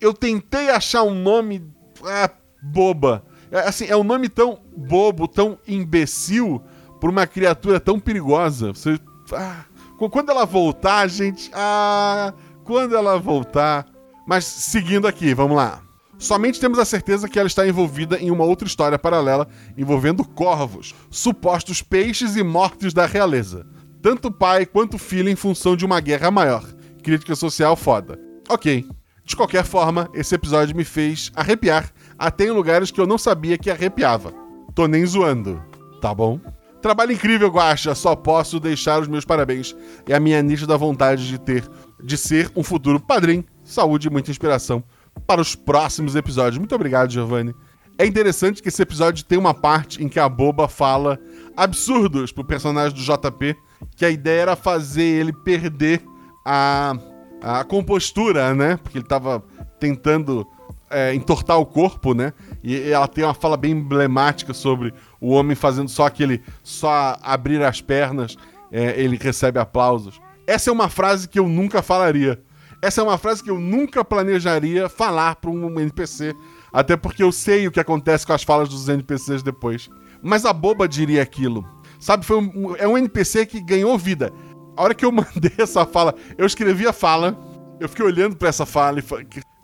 [0.00, 1.68] eu tentei achar um nome
[2.04, 2.30] ah,
[2.62, 3.24] boba.
[3.50, 6.62] É, assim, é um nome tão bobo, tão imbecil,
[7.00, 8.72] por uma criatura tão perigosa.
[8.72, 8.96] Você,
[9.32, 9.64] ah,
[9.98, 11.50] quando ela voltar, gente.
[11.52, 13.86] Ah, quando ela voltar.
[14.24, 15.85] Mas seguindo aqui, vamos lá.
[16.18, 20.94] Somente temos a certeza que ela está envolvida em uma outra história paralela envolvendo corvos,
[21.10, 23.66] supostos peixes e mortos da realeza.
[24.00, 26.64] Tanto pai quanto filho em função de uma guerra maior.
[27.02, 28.18] Crítica social foda.
[28.48, 28.86] Ok.
[29.24, 33.58] De qualquer forma, esse episódio me fez arrepiar até em lugares que eu não sabia
[33.58, 34.32] que arrepiava.
[34.74, 35.62] Tô nem zoando,
[36.00, 36.40] tá bom?
[36.80, 37.94] Trabalho incrível, Guaxa.
[37.94, 39.74] Só posso deixar os meus parabéns
[40.06, 41.68] e a minha nítida vontade de ter,
[42.02, 43.44] de ser um futuro padrinho.
[43.64, 44.84] Saúde e muita inspiração
[45.26, 46.58] para os próximos episódios.
[46.58, 47.54] Muito obrigado, Giovanni.
[47.98, 51.18] É interessante que esse episódio tem uma parte em que a boba fala
[51.56, 53.56] absurdos pro personagem do JP,
[53.96, 56.02] que a ideia era fazer ele perder
[56.44, 56.94] a,
[57.40, 58.76] a compostura, né?
[58.76, 59.42] Porque ele tava
[59.80, 60.46] tentando
[60.90, 62.32] é, entortar o corpo, né?
[62.62, 66.42] E ela tem uma fala bem emblemática sobre o homem fazendo só aquele.
[66.62, 68.36] só abrir as pernas,
[68.70, 70.20] é, ele recebe aplausos.
[70.46, 72.40] Essa é uma frase que eu nunca falaria.
[72.82, 76.34] Essa é uma frase que eu nunca planejaria falar para um NPC.
[76.72, 79.88] Até porque eu sei o que acontece com as falas dos NPCs depois.
[80.22, 81.66] Mas a boba diria aquilo.
[81.98, 84.32] Sabe, foi um, é um NPC que ganhou vida.
[84.76, 87.38] A hora que eu mandei essa fala, eu escrevi a fala,
[87.80, 89.02] eu fiquei olhando para essa fala e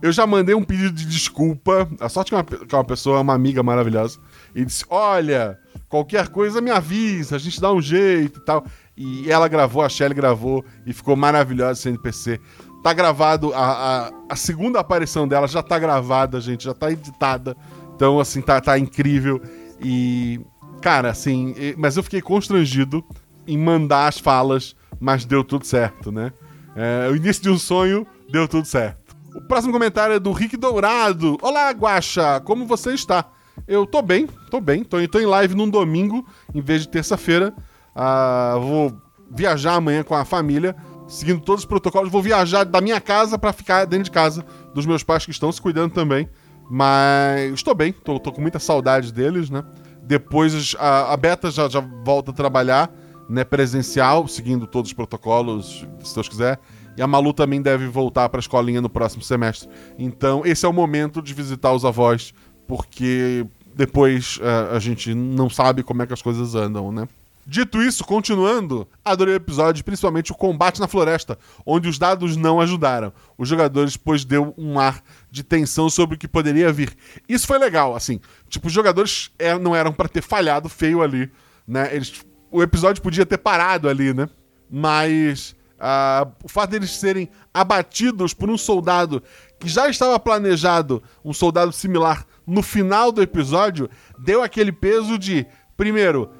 [0.03, 1.88] eu já mandei um pedido de desculpa.
[2.01, 4.18] A sorte que é uma, que uma pessoa, uma amiga maravilhosa,
[4.53, 5.57] e disse: Olha,
[5.88, 8.64] qualquer coisa me avisa, a gente dá um jeito e tal.
[8.96, 12.40] E ela gravou, a Shelly gravou e ficou maravilhosa esse NPC.
[12.83, 17.57] Tá gravado, a, a, a, segunda aparição dela já tá gravada, gente, já tá editada.
[17.95, 19.40] Então, assim, tá, tá incrível.
[19.81, 20.40] E,
[20.81, 23.05] cara, assim, mas eu fiquei constrangido
[23.47, 26.33] em mandar as falas, mas deu tudo certo, né?
[26.75, 29.16] É, o início de um sonho deu tudo certo.
[29.35, 31.38] O próximo comentário é do Rick Dourado.
[31.40, 33.27] Olá, Guaxa, como você está?
[33.68, 34.83] Eu tô bem, tô bem.
[34.83, 37.55] Tô, tô em live num domingo, em vez de terça-feira.
[37.95, 38.92] Ah, vou
[39.31, 40.77] viajar amanhã com a família
[41.12, 42.11] seguindo todos os protocolos.
[42.11, 44.44] Vou viajar da minha casa para ficar dentro de casa
[44.75, 46.29] dos meus pais que estão se cuidando também.
[46.70, 49.62] Mas estou bem, tô com muita saudade deles, né?
[50.03, 52.90] Depois a, a Beta já, já volta a trabalhar,
[53.29, 56.59] né, presencial, seguindo todos os protocolos, se Deus quiser.
[56.96, 59.68] E a Malu também deve voltar para a escolinha no próximo semestre.
[59.98, 62.35] Então, esse é o momento de visitar os avós,
[62.66, 67.07] porque depois uh, a gente não sabe como é que as coisas andam, né?
[67.44, 72.61] Dito isso, continuando, adorei o episódio, principalmente o combate na floresta, onde os dados não
[72.61, 73.12] ajudaram.
[73.37, 76.96] Os jogadores, pois, deu um ar de tensão sobre o que poderia vir.
[77.28, 78.20] Isso foi legal, assim.
[78.48, 81.31] Tipo, os jogadores é, não eram para ter falhado feio ali,
[81.66, 81.94] né?
[81.94, 84.28] Eles, o episódio podia ter parado ali, né?
[84.70, 89.20] Mas uh, o fato deles serem abatidos por um soldado
[89.59, 95.46] que já estava planejado, um soldado similar, no final do episódio, deu aquele peso de,
[95.76, 96.31] primeiro,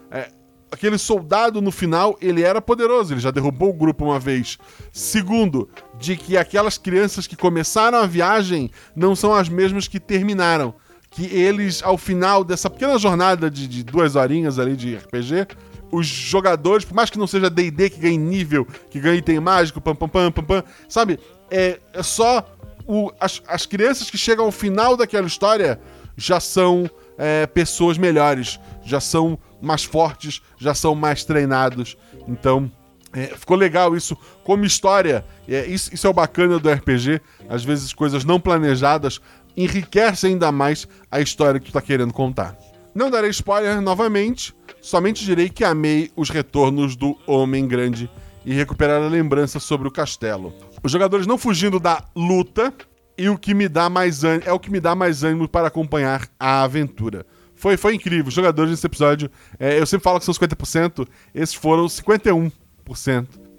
[0.73, 4.59] aquele soldado no final, ele era poderoso, ele já derrubou o grupo uma vez.
[4.91, 10.75] Segundo, de que aquelas crianças que começaram a viagem não são as mesmas que terminaram.
[11.11, 15.47] Que eles, ao final dessa pequena jornada de, de duas horinhas ali de RPG,
[15.93, 19.79] os jogadores, por mais que não seja D&D que ganhe nível, que ganhe item mágico,
[19.79, 21.21] pam, pam, pam, pam, pam, sabe?
[21.51, 22.51] É, é só
[22.87, 25.79] o, as, as crianças que chegam ao final daquela história
[26.17, 31.97] já são é, pessoas melhores, já são mais fortes, já são mais treinados.
[32.29, 32.71] Então,
[33.13, 35.25] é, ficou legal isso como história.
[35.49, 37.21] É, isso, isso é o bacana do RPG.
[37.49, 39.21] Às vezes, coisas não planejadas
[39.57, 42.57] enriquecem ainda mais a história que tu está querendo contar.
[42.95, 48.11] Não darei spoiler novamente, somente direi que amei os retornos do Homem Grande
[48.45, 50.53] e recuperar a lembrança sobre o castelo.
[50.83, 52.73] Os jogadores não fugindo da luta
[53.17, 55.69] e o que me dá mais ânimo, é o que me dá mais ânimo para
[55.69, 57.25] acompanhar a aventura.
[57.63, 58.27] Foi, foi incrível.
[58.27, 62.51] Os jogadores nesse episódio, é, eu sempre falo que são 50%, esses foram 51%.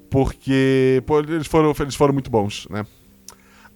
[0.09, 2.85] Porque pô, eles, foram, eles foram muito bons, né?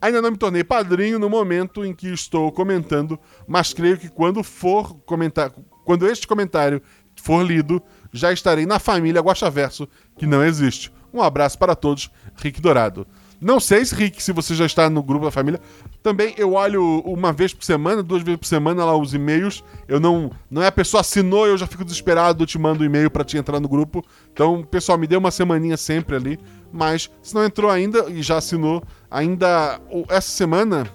[0.01, 4.43] Ainda não me tornei padrinho no momento em que estou comentando, mas creio que quando
[4.43, 5.49] for comentar,
[5.85, 6.81] quando este comentário
[7.15, 9.87] for lido, já estarei na família Guaxaverso,
[10.17, 10.91] que não existe.
[11.13, 13.07] Um abraço para todos, Rick Dourado.
[13.39, 15.59] Não sei, se Rick, se você já está no grupo da família.
[16.01, 19.63] Também eu olho uma vez por semana, duas vezes por semana lá os e-mails.
[19.87, 20.31] Eu não.
[20.49, 23.23] Não é a pessoa assinou, eu já fico desesperado, eu te mando um e-mail para
[23.23, 24.03] te entrar no grupo.
[24.33, 26.39] Então, pessoal, me dê uma semaninha sempre ali.
[26.71, 30.87] Mas se não entrou ainda e já assinou, ainda essa semana,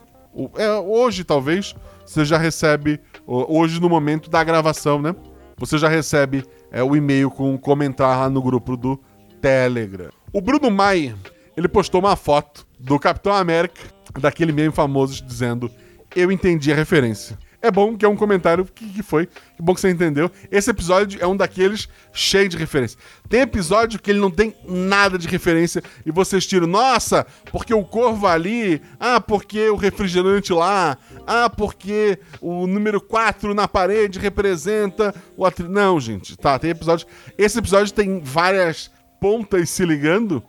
[0.56, 1.74] é, hoje talvez,
[2.04, 5.14] você já recebe, hoje no momento da gravação, né?
[5.58, 9.00] Você já recebe é, o e-mail com comentar lá no grupo do
[9.40, 10.10] Telegram.
[10.32, 11.14] O Bruno Mai
[11.56, 13.80] ele postou uma foto do Capitão América,
[14.18, 15.70] daquele meme famoso, dizendo:
[16.14, 17.38] Eu entendi a referência.
[17.64, 19.26] É bom que é um comentário que, que, foi.
[19.26, 20.28] Que bom que você entendeu.
[20.50, 22.98] Esse episódio é um daqueles cheio de referência.
[23.28, 27.84] Tem episódio que ele não tem nada de referência e vocês tiram, nossa, porque o
[27.84, 35.14] corvo ali, ah, porque o refrigerante lá, ah, porque o número 4 na parede representa
[35.36, 35.68] o atri...
[35.68, 37.06] Não, gente, tá, tem episódio.
[37.38, 40.42] Esse episódio tem várias pontas se ligando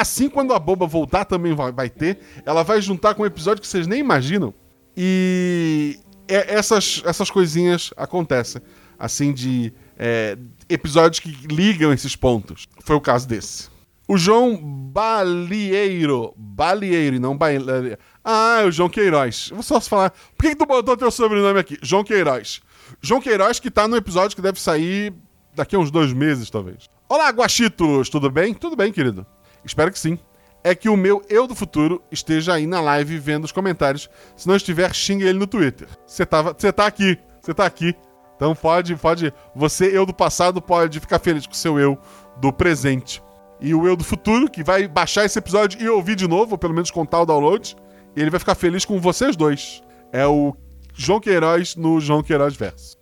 [0.00, 2.18] Assim, quando a boba voltar, também vai, ter.
[2.46, 4.54] Ela vai juntar com um episódio que vocês nem imaginam.
[4.96, 8.62] E é, essas, essas coisinhas acontecem.
[8.98, 10.38] Assim, de é,
[10.70, 12.66] episódios que ligam esses pontos.
[12.80, 13.68] Foi o caso desse.
[14.08, 16.32] O João Balieiro.
[16.34, 17.98] Balieiro, não Balieiro.
[18.24, 19.48] Ah, é o João Queiroz.
[19.50, 20.10] Eu vou só falar.
[20.10, 21.78] Por que, que tu botou teu sobrenome aqui?
[21.82, 22.62] João Queiroz.
[23.02, 25.12] João Queiroz que tá no episódio que deve sair
[25.54, 26.88] daqui a uns dois meses, talvez.
[27.06, 28.08] Olá, Guachitos!
[28.08, 28.54] Tudo bem?
[28.54, 29.26] Tudo bem, querido.
[29.64, 30.18] Espero que sim.
[30.62, 34.10] É que o meu eu do futuro esteja aí na live vendo os comentários.
[34.36, 35.88] Se não estiver, xingue ele no Twitter.
[36.06, 37.18] Você tá aqui.
[37.40, 37.94] Você tá aqui.
[38.36, 39.32] Então pode, pode.
[39.54, 41.98] Você, eu do passado, pode ficar feliz com o seu eu
[42.40, 43.22] do presente.
[43.60, 46.58] E o eu do futuro, que vai baixar esse episódio e ouvir de novo, ou
[46.58, 47.76] pelo menos contar o download,
[48.16, 49.82] ele vai ficar feliz com vocês dois.
[50.12, 50.56] É o
[50.94, 52.99] João Queiroz no João Queiroz Verso.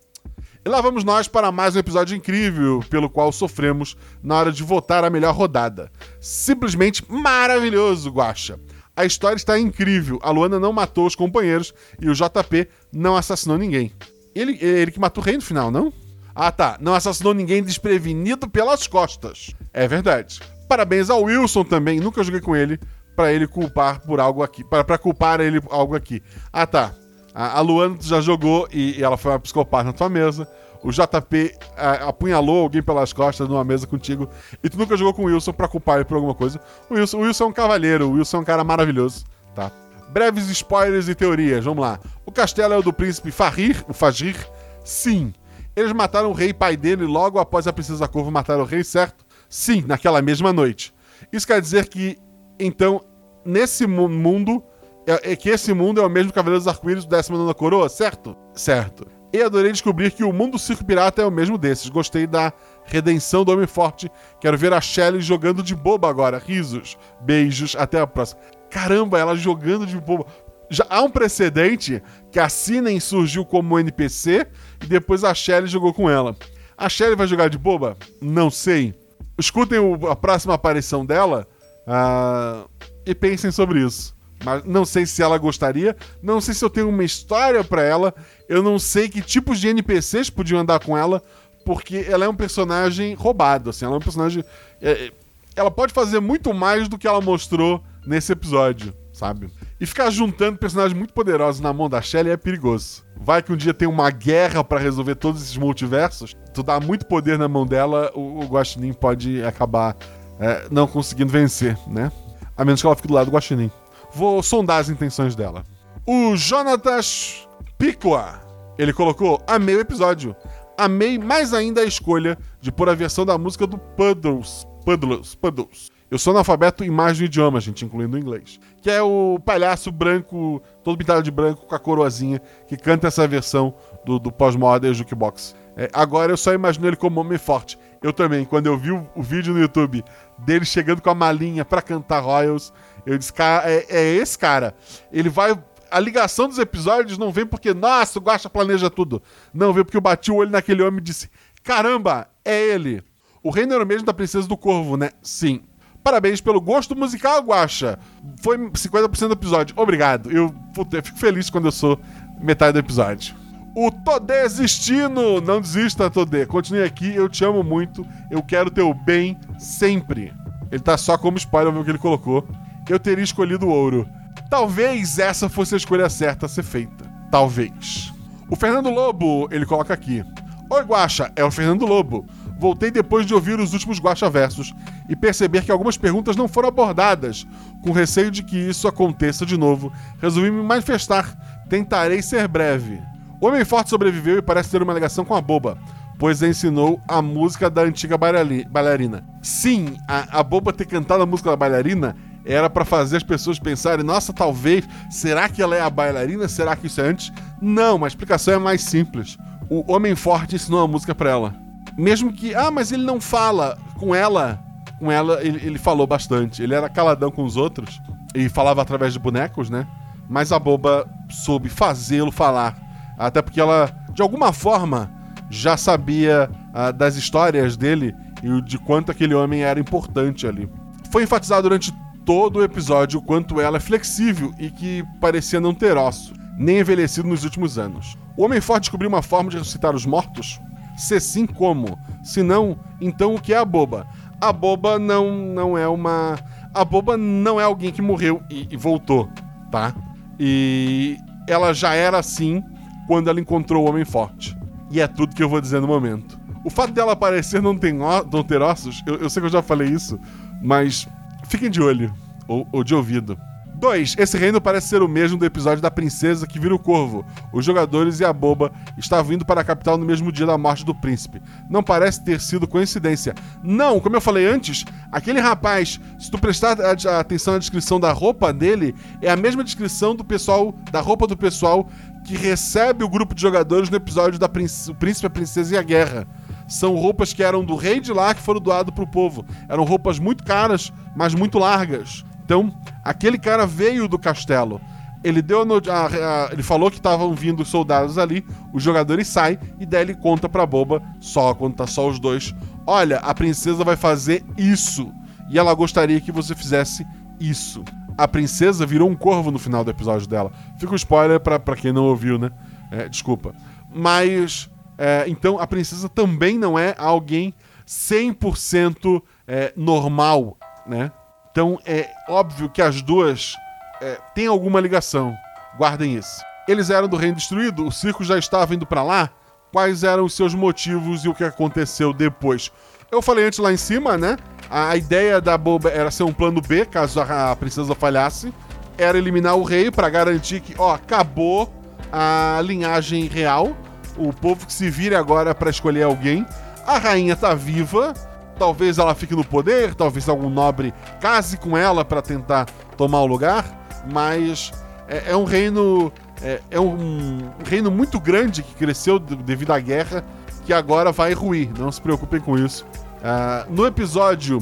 [0.68, 4.62] E lá vamos nós para mais um episódio incrível pelo qual sofremos na hora de
[4.62, 5.90] votar a melhor rodada.
[6.20, 8.60] Simplesmente maravilhoso, Guacha.
[8.94, 10.18] A história está incrível.
[10.22, 13.94] A Luana não matou os companheiros e o JP não assassinou ninguém.
[14.34, 15.90] Ele, ele que matou o rei no final, não?
[16.34, 16.76] Ah, tá.
[16.82, 19.54] Não assassinou ninguém desprevenido pelas costas.
[19.72, 20.38] É verdade.
[20.68, 21.98] Parabéns ao Wilson também.
[21.98, 22.78] Nunca joguei com ele
[23.16, 24.62] para ele culpar por algo aqui.
[24.62, 26.22] para culpar ele algo aqui.
[26.52, 26.94] Ah, tá.
[27.38, 30.48] A, a Luana já jogou e, e, ela foi uma psicopata na tua mesa.
[30.82, 34.28] O JP a, apunhalou alguém pelas costas numa mesa contigo.
[34.62, 36.60] E tu nunca jogou com o Wilson pra culpar ele por alguma coisa.
[36.88, 39.72] O Wilson, o Wilson é um cavalheiro, o Wilson é um cara maravilhoso, tá?
[40.10, 41.98] Breves spoilers e teorias, vamos lá.
[42.24, 44.36] O castelo é o do príncipe Farir, o Fagir?
[44.84, 45.32] Sim.
[45.76, 49.24] Eles mataram o rei pai dele logo após a princesa Corvo matar o rei, certo?
[49.48, 50.94] Sim, naquela mesma noite.
[51.32, 52.16] Isso quer dizer que,
[52.58, 53.00] então,
[53.44, 54.62] nesse mundo,
[55.06, 58.36] é, é que esse mundo é o mesmo Cavaleiro dos Arco-Íris do 19 Coroa, certo?
[58.54, 59.06] Certo.
[59.32, 61.88] E adorei descobrir que o mundo do Circo Pirata é o mesmo desses.
[61.88, 62.52] Gostei da
[62.84, 64.10] redenção do Homem Forte.
[64.40, 66.38] Quero ver a Shelly jogando de boba agora.
[66.38, 68.40] Risos, beijos, até a próxima.
[68.70, 70.26] Caramba, ela jogando de boba.
[70.70, 74.46] Já há um precedente que a Sinen surgiu como NPC
[74.82, 76.36] e depois a Shelly jogou com ela.
[76.76, 77.96] A Shelly vai jogar de boba?
[78.20, 78.94] Não sei.
[79.38, 81.46] Escutem o, a próxima aparição dela
[81.86, 82.68] uh,
[83.06, 84.17] e pensem sobre isso.
[84.44, 88.14] Mas não sei se ela gostaria, não sei se eu tenho uma história para ela,
[88.48, 91.22] eu não sei que tipos de NPCs podiam andar com ela,
[91.64, 94.44] porque ela é um personagem roubado, assim, ela é um personagem.
[94.80, 95.12] É,
[95.56, 99.50] ela pode fazer muito mais do que ela mostrou nesse episódio, sabe?
[99.80, 103.04] E ficar juntando personagens muito poderosos na mão da Shelly é perigoso.
[103.16, 107.06] Vai que um dia tem uma guerra para resolver todos esses multiversos, tu dá muito
[107.06, 109.96] poder na mão dela, o, o Guaxinim pode acabar
[110.38, 112.10] é, não conseguindo vencer, né?
[112.56, 113.70] A menos que ela fique do lado do Guaxinim.
[114.18, 115.62] Vou sondar as intenções dela.
[116.04, 118.40] O Jonatas Picoa,
[118.76, 120.34] ele colocou: Amei o episódio.
[120.76, 124.66] Amei mais ainda a escolha de pôr a versão da música do Puddles.
[124.84, 125.36] Puddles.
[125.36, 125.92] Puddles.
[126.10, 128.58] Eu sou analfabeto em mais de um idioma, gente, incluindo o inglês.
[128.82, 133.28] Que é o palhaço branco, todo pintado de branco, com a coroazinha, que canta essa
[133.28, 133.72] versão
[134.04, 135.54] do, do pós-modern Jukebox.
[135.76, 137.78] É, agora eu só imagino ele como homem forte.
[138.02, 140.04] Eu também, quando eu vi o, o vídeo no YouTube
[140.38, 142.72] dele chegando com a malinha para cantar Royals,
[143.08, 144.74] eu disse, cara, é, é esse cara.
[145.10, 145.58] Ele vai
[145.90, 149.22] a ligação dos episódios não vem porque, nossa, o Guacha planeja tudo.
[149.52, 151.30] Não, vem porque eu bati o olho naquele homem e disse:
[151.62, 153.02] caramba, é ele.
[153.42, 155.10] O reino era mesmo da Princesa do Corvo, né?
[155.22, 155.62] Sim.
[156.02, 157.98] Parabéns pelo gosto musical, Guacha.
[158.42, 159.74] Foi 50% do episódio.
[159.78, 160.30] Obrigado.
[160.30, 160.54] Eu,
[160.92, 161.98] eu fico feliz quando eu sou
[162.40, 163.34] metade do episódio.
[163.74, 165.40] O Todê Existindo.
[165.40, 166.46] Não desista, Todê.
[166.46, 167.14] Continue aqui.
[167.14, 168.06] Eu te amo muito.
[168.30, 170.32] Eu quero teu bem sempre.
[170.70, 172.46] Ele tá só como spoiler, ver o que ele colocou
[172.92, 174.08] eu teria escolhido o ouro.
[174.50, 177.04] Talvez essa fosse a escolha certa a ser feita.
[177.30, 178.12] Talvez.
[178.48, 180.24] O Fernando Lobo, ele coloca aqui.
[180.70, 182.26] Oi, Guacha, é o Fernando Lobo.
[182.58, 184.74] Voltei depois de ouvir os últimos Guacha Versos
[185.08, 187.46] e perceber que algumas perguntas não foram abordadas.
[187.82, 191.36] Com receio de que isso aconteça de novo, resolvi me manifestar.
[191.68, 193.00] Tentarei ser breve.
[193.40, 195.78] O Homem Forte sobreviveu e parece ter uma ligação com a boba,
[196.18, 199.24] pois ensinou a música da antiga bailarina.
[199.40, 202.16] Sim, a, a boba ter cantado a música da bailarina
[202.48, 206.48] era para fazer as pessoas pensarem: nossa, talvez, será que ela é a bailarina?
[206.48, 207.30] Será que isso é antes?
[207.60, 209.36] Não, a explicação é mais simples.
[209.68, 211.54] O Homem Forte ensinou a música para ela.
[211.96, 214.58] Mesmo que, ah, mas ele não fala com ela.
[214.98, 216.62] Com ela, ele, ele falou bastante.
[216.62, 218.00] Ele era caladão com os outros
[218.34, 219.86] e falava através de bonecos, né?
[220.28, 222.76] Mas a boba soube fazê-lo falar.
[223.18, 225.10] Até porque ela, de alguma forma,
[225.50, 230.68] já sabia ah, das histórias dele e de quanto aquele homem era importante ali.
[231.10, 231.92] Foi enfatizado durante
[232.28, 236.78] todo o episódio o quanto ela é flexível e que parecia não ter osso, nem
[236.78, 238.18] envelhecido nos últimos anos.
[238.36, 240.60] O Homem Forte descobriu uma forma de ressuscitar os mortos?
[240.94, 241.98] Se sim, como?
[242.22, 244.06] Se não, então o que é a boba?
[244.38, 246.38] A boba não, não é uma.
[246.74, 249.26] A boba não é alguém que morreu e, e voltou,
[249.70, 249.94] tá?
[250.38, 251.16] E
[251.48, 252.62] ela já era assim
[253.06, 254.54] quando ela encontrou o Homem Forte.
[254.90, 256.38] E é tudo que eu vou dizer no momento.
[256.62, 259.62] O fato dela aparecer não, tem não ter ossos, eu, eu sei que eu já
[259.62, 260.20] falei isso,
[260.60, 261.08] mas
[261.48, 262.12] fiquem de olho,
[262.46, 263.38] ou, ou de ouvido.
[263.74, 264.16] 2.
[264.18, 267.24] Esse reino parece ser o mesmo do episódio da princesa que vira o corvo.
[267.52, 270.84] Os jogadores e a boba estavam indo para a capital no mesmo dia da morte
[270.84, 271.40] do príncipe.
[271.70, 273.36] Não parece ter sido coincidência.
[273.62, 276.76] Não, como eu falei antes, aquele rapaz, se tu prestar
[277.20, 281.36] atenção na descrição da roupa dele, é a mesma descrição do pessoal, da roupa do
[281.36, 281.88] pessoal
[282.26, 285.78] que recebe o grupo de jogadores no episódio da Princ- o Príncipe, a Princesa e
[285.78, 286.26] a Guerra.
[286.68, 289.44] São roupas que eram do rei de lá que foram doadas pro povo.
[289.68, 292.24] Eram roupas muito caras, mas muito largas.
[292.44, 294.80] Então, aquele cara veio do castelo.
[295.24, 296.06] Ele deu a-
[296.46, 300.48] a- ele falou que estavam vindo soldados ali, os jogadores saem e daí ele conta
[300.48, 302.54] pra boba, só quando tá só os dois.
[302.86, 305.12] Olha, a princesa vai fazer isso
[305.50, 307.04] e ela gostaria que você fizesse
[307.40, 307.82] isso.
[308.16, 310.52] A princesa virou um corvo no final do episódio dela.
[310.78, 312.50] Fica um spoiler pra, pra quem não ouviu, né?
[312.90, 313.52] É, desculpa.
[313.92, 317.54] Mas, é, então, a princesa também não é alguém
[317.86, 321.12] 100% é, normal, né?
[321.52, 323.54] Então, é óbvio que as duas
[324.00, 325.34] é, têm alguma ligação.
[325.78, 326.42] Guardem isso.
[326.66, 329.30] Eles eram do Reino Destruído, o circo já estava indo pra lá.
[329.72, 332.72] Quais eram os seus motivos e o que aconteceu depois?
[333.10, 334.36] Eu falei antes lá em cima, né?
[334.68, 338.52] A ideia da boba era ser um plano B, caso a a princesa falhasse.
[338.98, 341.72] Era eliminar o rei pra garantir que, ó, acabou
[342.12, 343.76] a linhagem real.
[344.18, 346.44] O povo que se vire agora pra escolher alguém.
[346.86, 348.12] A rainha tá viva.
[348.58, 353.26] Talvez ela fique no poder, talvez algum nobre case com ela pra tentar tomar o
[353.26, 353.64] lugar.
[354.12, 354.72] Mas
[355.08, 356.12] é, é um reino.
[356.42, 360.24] É, é um reino muito grande que cresceu de- devido à guerra,
[360.64, 361.70] que agora vai ruir.
[361.78, 362.84] Não se preocupem com isso.
[363.22, 364.58] Ah, no episódio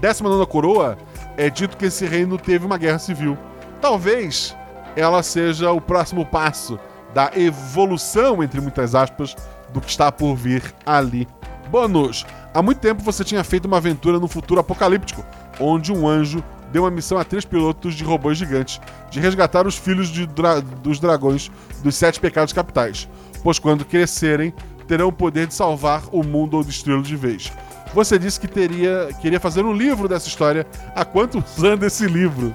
[0.00, 0.96] 19 Coroa,
[1.36, 3.36] é dito que esse reino teve uma guerra civil.
[3.80, 4.56] Talvez
[4.96, 6.78] ela seja o próximo passo
[7.14, 9.36] da evolução, entre muitas aspas,
[9.72, 11.26] do que está por vir ali.
[11.70, 12.26] Bônus!
[12.52, 15.24] Há muito tempo você tinha feito uma aventura no futuro apocalíptico,
[15.60, 16.42] onde um anjo
[16.72, 20.98] deu uma missão a três pilotos de robôs gigantes de resgatar os filhos dra- dos
[20.98, 21.50] dragões
[21.82, 23.08] dos sete pecados capitais,
[23.42, 24.52] pois quando crescerem,
[24.88, 27.52] terão o poder de salvar o mundo ou destruí-lo de vez.
[27.94, 30.66] Você disse que teria, queria fazer um livro dessa história.
[30.94, 32.52] Há quantos anos esse livro?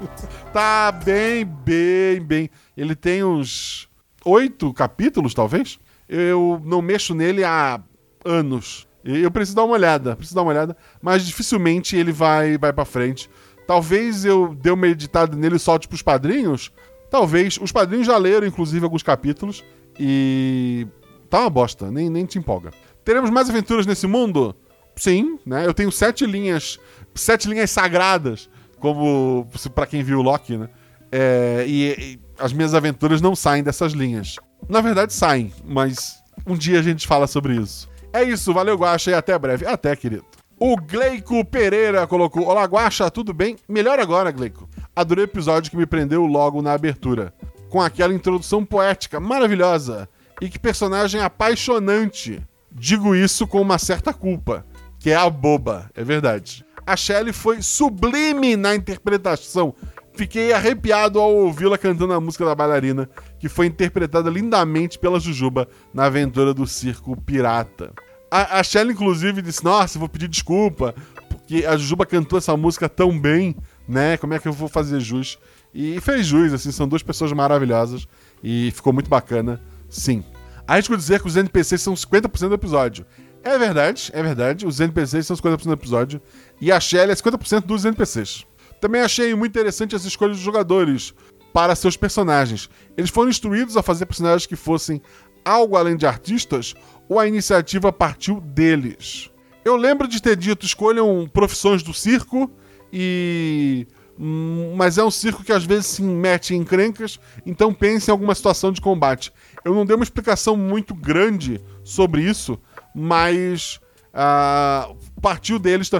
[0.52, 2.50] tá bem, bem, bem.
[2.76, 3.87] Ele tem uns
[4.24, 5.78] oito capítulos, talvez.
[6.08, 7.80] Eu não mexo nele há
[8.24, 8.86] anos.
[9.04, 12.84] Eu preciso dar uma olhada, preciso dar uma olhada, mas dificilmente ele vai vai para
[12.84, 13.30] frente.
[13.66, 16.72] Talvez eu dê uma editada nele e solte pros padrinhos.
[17.10, 17.58] Talvez.
[17.60, 19.62] Os padrinhos já leram, inclusive, alguns capítulos.
[19.98, 20.86] E.
[21.28, 22.70] Tá uma bosta, nem, nem te empolga.
[23.04, 24.56] Teremos mais aventuras nesse mundo?
[24.96, 25.66] Sim, né?
[25.66, 26.78] Eu tenho sete linhas.
[27.14, 28.48] Sete linhas sagradas.
[28.78, 30.68] Como para quem viu o Loki, né?
[31.10, 34.36] É, e, e as minhas aventuras não saem dessas linhas.
[34.68, 37.88] Na verdade, saem, mas um dia a gente fala sobre isso.
[38.12, 39.66] É isso, valeu, Guaxa, e até breve.
[39.66, 40.24] Até, querido.
[40.58, 43.56] O Gleico Pereira colocou: Olá, Guaxa, tudo bem?
[43.68, 44.68] Melhor agora, Gleico.
[44.94, 47.32] Adorei o episódio que me prendeu logo na abertura.
[47.68, 50.08] Com aquela introdução poética maravilhosa.
[50.40, 52.42] E que personagem apaixonante.
[52.72, 54.64] Digo isso com uma certa culpa,
[54.98, 56.64] que é a boba, é verdade.
[56.86, 59.74] A Shelley foi sublime na interpretação.
[60.18, 65.68] Fiquei arrepiado ao ouvi-la cantando a música da bailarina, que foi interpretada lindamente pela Jujuba
[65.94, 67.92] na aventura do circo pirata.
[68.28, 70.92] A, a Shelley, inclusive, disse: Nossa, vou pedir desculpa,
[71.28, 73.54] porque a Jujuba cantou essa música tão bem,
[73.86, 74.16] né?
[74.16, 75.38] Como é que eu vou fazer jus?
[75.72, 78.08] E fez jus, assim, são duas pessoas maravilhosas
[78.42, 80.24] e ficou muito bacana, sim.
[80.66, 83.06] Arrisco dizer que os NPCs são 50% do episódio.
[83.44, 84.66] É verdade, é verdade.
[84.66, 86.20] Os NPCs são 50% do episódio.
[86.60, 88.47] E a Shelly é 50% dos NPCs.
[88.80, 91.14] Também achei muito interessante as escolhas dos jogadores
[91.52, 92.68] para seus personagens.
[92.96, 95.00] Eles foram instruídos a fazer personagens que fossem
[95.44, 96.74] algo além de artistas
[97.08, 99.30] ou a iniciativa partiu deles?
[99.64, 102.50] Eu lembro de ter dito: escolham profissões do circo
[102.92, 103.86] e.
[104.18, 108.12] hum, Mas é um circo que às vezes se mete em encrencas, então pense em
[108.12, 109.32] alguma situação de combate.
[109.64, 112.58] Eu não dei uma explicação muito grande sobre isso,
[112.94, 113.80] mas
[114.12, 115.90] ah, partiu deles.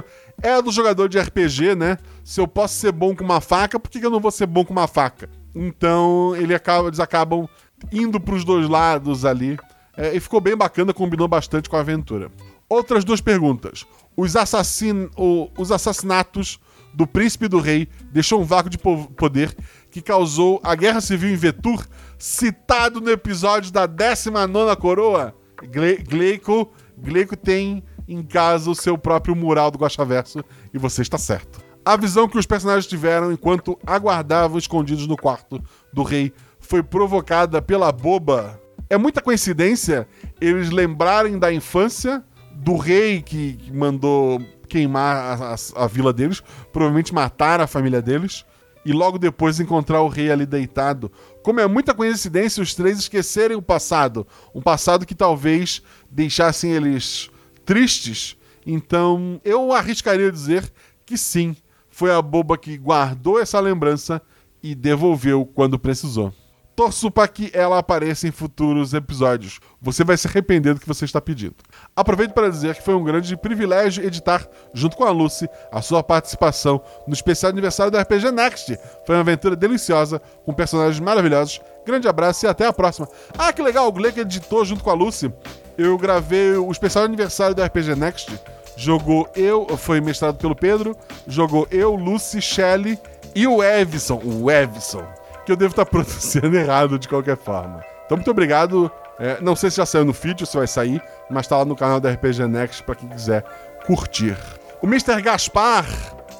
[0.41, 1.97] É do jogador de RPG, né?
[2.29, 4.45] Se eu posso ser bom com uma faca, por que que eu não vou ser
[4.45, 5.27] bom com uma faca?
[5.55, 7.49] Então ele acaba, eles acabam
[7.91, 9.57] indo pros dois lados ali.
[9.97, 12.29] É, e ficou bem bacana, combinou bastante com a aventura.
[12.69, 13.83] Outras duas perguntas.
[14.15, 15.09] Os, assassin...
[15.17, 16.59] o- os assassinatos
[16.93, 19.51] do príncipe e do rei deixou um vácuo de po- poder
[19.89, 21.83] que causou a guerra civil em Vetur,
[22.19, 25.33] citado no episódio da 19 coroa.
[25.63, 25.97] Gle...
[26.07, 26.71] Gleico...
[26.95, 31.67] Gleico tem em casa o seu próprio mural do Guaxaverso e você está certo.
[31.85, 35.61] A visão que os personagens tiveram enquanto aguardavam escondidos no quarto
[35.91, 38.61] do rei foi provocada pela boba.
[38.89, 40.07] É muita coincidência
[40.39, 42.23] eles lembrarem da infância
[42.53, 48.45] do rei que, mandou queimar a, a- a vila deles, provavelmente matar a família deles,
[48.85, 51.11] e logo depois encontrar o rei ali deitado.
[51.43, 57.29] Como é muita coincidência os três esquecerem o passado, um passado que talvez deixassem eles
[57.65, 58.35] tristes.
[58.65, 60.71] Então eu arriscaria dizer
[61.05, 61.55] que sim,
[61.99, 64.21] foi a boba que guardou essa lembrança
[64.63, 66.33] e devolveu quando precisou.
[66.73, 69.59] Torço para que ela apareça em futuros episódios.
[69.81, 71.55] Você vai se arrepender do que você está pedindo.
[71.93, 76.01] Aproveito para dizer que foi um grande privilégio editar, junto com a Lucy, a sua
[76.01, 78.79] participação no especial aniversário do RPG Next.
[79.05, 81.59] Foi uma aventura deliciosa, com personagens maravilhosos.
[81.85, 83.09] Grande abraço e até a próxima.
[83.37, 85.29] Ah, que legal, o Gleick editou junto com a Lucy.
[85.77, 88.39] Eu gravei o especial aniversário do RPG Next.
[88.79, 90.95] Jogou eu, foi mestrado pelo Pedro,
[91.27, 92.97] jogou eu, Lucy, Shelley
[93.35, 94.21] e o Evison.
[94.23, 95.05] O Evison
[95.49, 97.83] que eu devo estar pronunciando errado de qualquer forma.
[98.05, 98.91] Então, muito obrigado.
[99.19, 101.65] É, não sei se já saiu no feed ou se vai sair, mas tá lá
[101.65, 103.43] no canal da RPG Next para quem quiser
[103.85, 104.37] curtir.
[104.81, 105.21] O Mr.
[105.21, 105.85] Gaspar,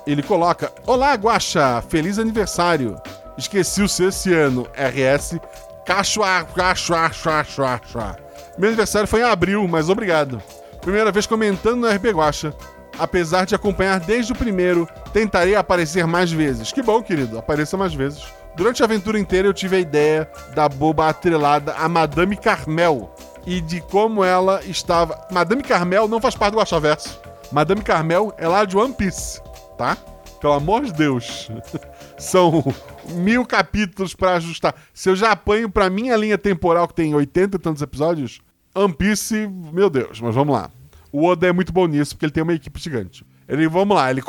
[0.08, 2.96] ele coloca: Olá, Guaxa, feliz aniversário.
[3.38, 4.68] Esqueci o seu esse ano.
[4.76, 5.40] RS
[5.86, 8.16] cachoa, chua, chua, chua.
[8.58, 10.42] Meu aniversário foi em abril, mas obrigado.
[10.82, 12.54] Primeira vez comentando no RP Guaxa.
[12.98, 16.72] Apesar de acompanhar desde o primeiro, tentarei aparecer mais vezes.
[16.72, 18.24] Que bom, querido, apareça mais vezes.
[18.56, 23.14] Durante a aventura inteira eu tive a ideia da boba atrelada a Madame Carmel
[23.46, 25.28] e de como ela estava.
[25.32, 27.20] Madame Carmel não faz parte do Guaxaverso.
[27.52, 29.42] Madame Carmel é lá de One Piece,
[29.78, 29.98] tá?
[30.42, 31.50] Pelo amor de Deus.
[32.18, 32.64] São
[33.10, 34.76] mil capítulos pra ajustar.
[34.94, 38.42] Se eu já apanho pra minha linha temporal, que tem 80 e tantos episódios,
[38.76, 40.70] One Piece, meu Deus, mas vamos lá.
[41.12, 43.26] O Oda é muito bom nisso, porque ele tem uma equipe gigante.
[43.48, 44.22] Ele, vamos lá, ele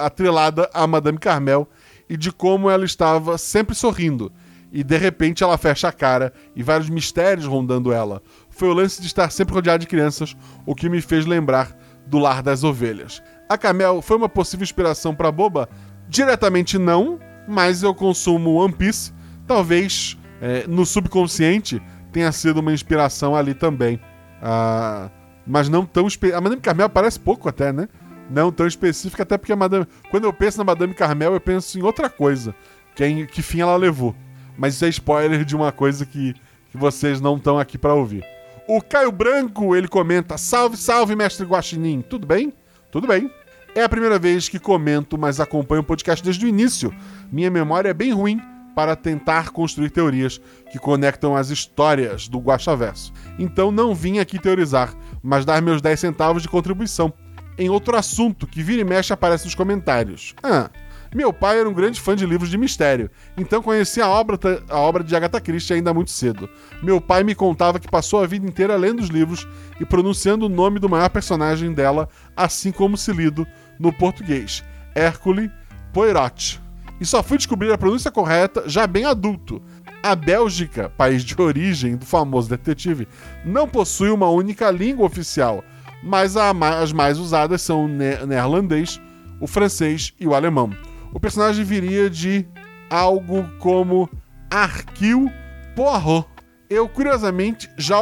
[0.00, 1.66] atrelada a Madame Carmel
[2.08, 4.30] e de como ela estava sempre sorrindo.
[4.70, 8.22] E de repente ela fecha a cara e vários mistérios rondando ela.
[8.50, 10.36] Foi o lance de estar sempre rodeado de crianças,
[10.66, 11.74] o que me fez lembrar
[12.06, 13.22] do Lar das Ovelhas.
[13.48, 15.68] A Carmel foi uma possível inspiração para Boba?
[16.08, 17.18] Diretamente não,
[17.48, 19.12] mas eu consumo One Piece.
[19.46, 21.80] Talvez é, no subconsciente
[22.16, 24.00] tenha sido uma inspiração ali também.
[24.40, 25.10] Ah,
[25.46, 26.32] mas não tão espe...
[26.32, 27.90] A Madame Carmel parece pouco até, né?
[28.30, 29.86] Não tão específica, até porque a Madame.
[30.10, 32.54] Quando eu penso na Madame Carmel, eu penso em outra coisa.
[32.94, 33.26] Que, é em...
[33.26, 34.16] que fim ela levou.
[34.56, 36.32] Mas isso é spoiler de uma coisa que,
[36.70, 38.24] que vocês não estão aqui para ouvir.
[38.66, 42.00] O Caio Branco, ele comenta: Salve, salve, mestre Guaxinim.
[42.00, 42.50] Tudo bem?
[42.90, 43.30] Tudo bem.
[43.74, 46.94] É a primeira vez que comento, mas acompanho o podcast desde o início.
[47.30, 48.40] Minha memória é bem ruim
[48.76, 50.38] para tentar construir teorias
[50.70, 53.10] que conectam as histórias do Guaxaverso.
[53.38, 57.10] Então não vim aqui teorizar, mas dar meus 10 centavos de contribuição.
[57.56, 60.34] Em outro assunto que vira e mexe aparece nos comentários.
[60.42, 60.68] Ah,
[61.14, 64.78] meu pai era um grande fã de livros de mistério, então conheci a obra, a
[64.78, 66.46] obra de Agatha Christie ainda muito cedo.
[66.82, 69.48] Meu pai me contava que passou a vida inteira lendo os livros
[69.80, 73.46] e pronunciando o nome do maior personagem dela, assim como se lido
[73.80, 74.62] no português,
[74.94, 75.50] Hércule
[75.94, 76.65] Poirot.
[77.00, 79.60] E só fui descobrir a pronúncia correta já bem adulto.
[80.02, 83.08] A Bélgica, país de origem do famoso detetive,
[83.44, 85.64] não possui uma única língua oficial,
[86.02, 89.00] mas as mais usadas são o ne- neerlandês,
[89.40, 90.70] o francês e o alemão.
[91.12, 92.46] O personagem viria de
[92.88, 94.08] algo como
[94.50, 95.30] Arquil
[95.74, 96.26] Poirot.
[96.70, 97.98] Eu, curiosamente, já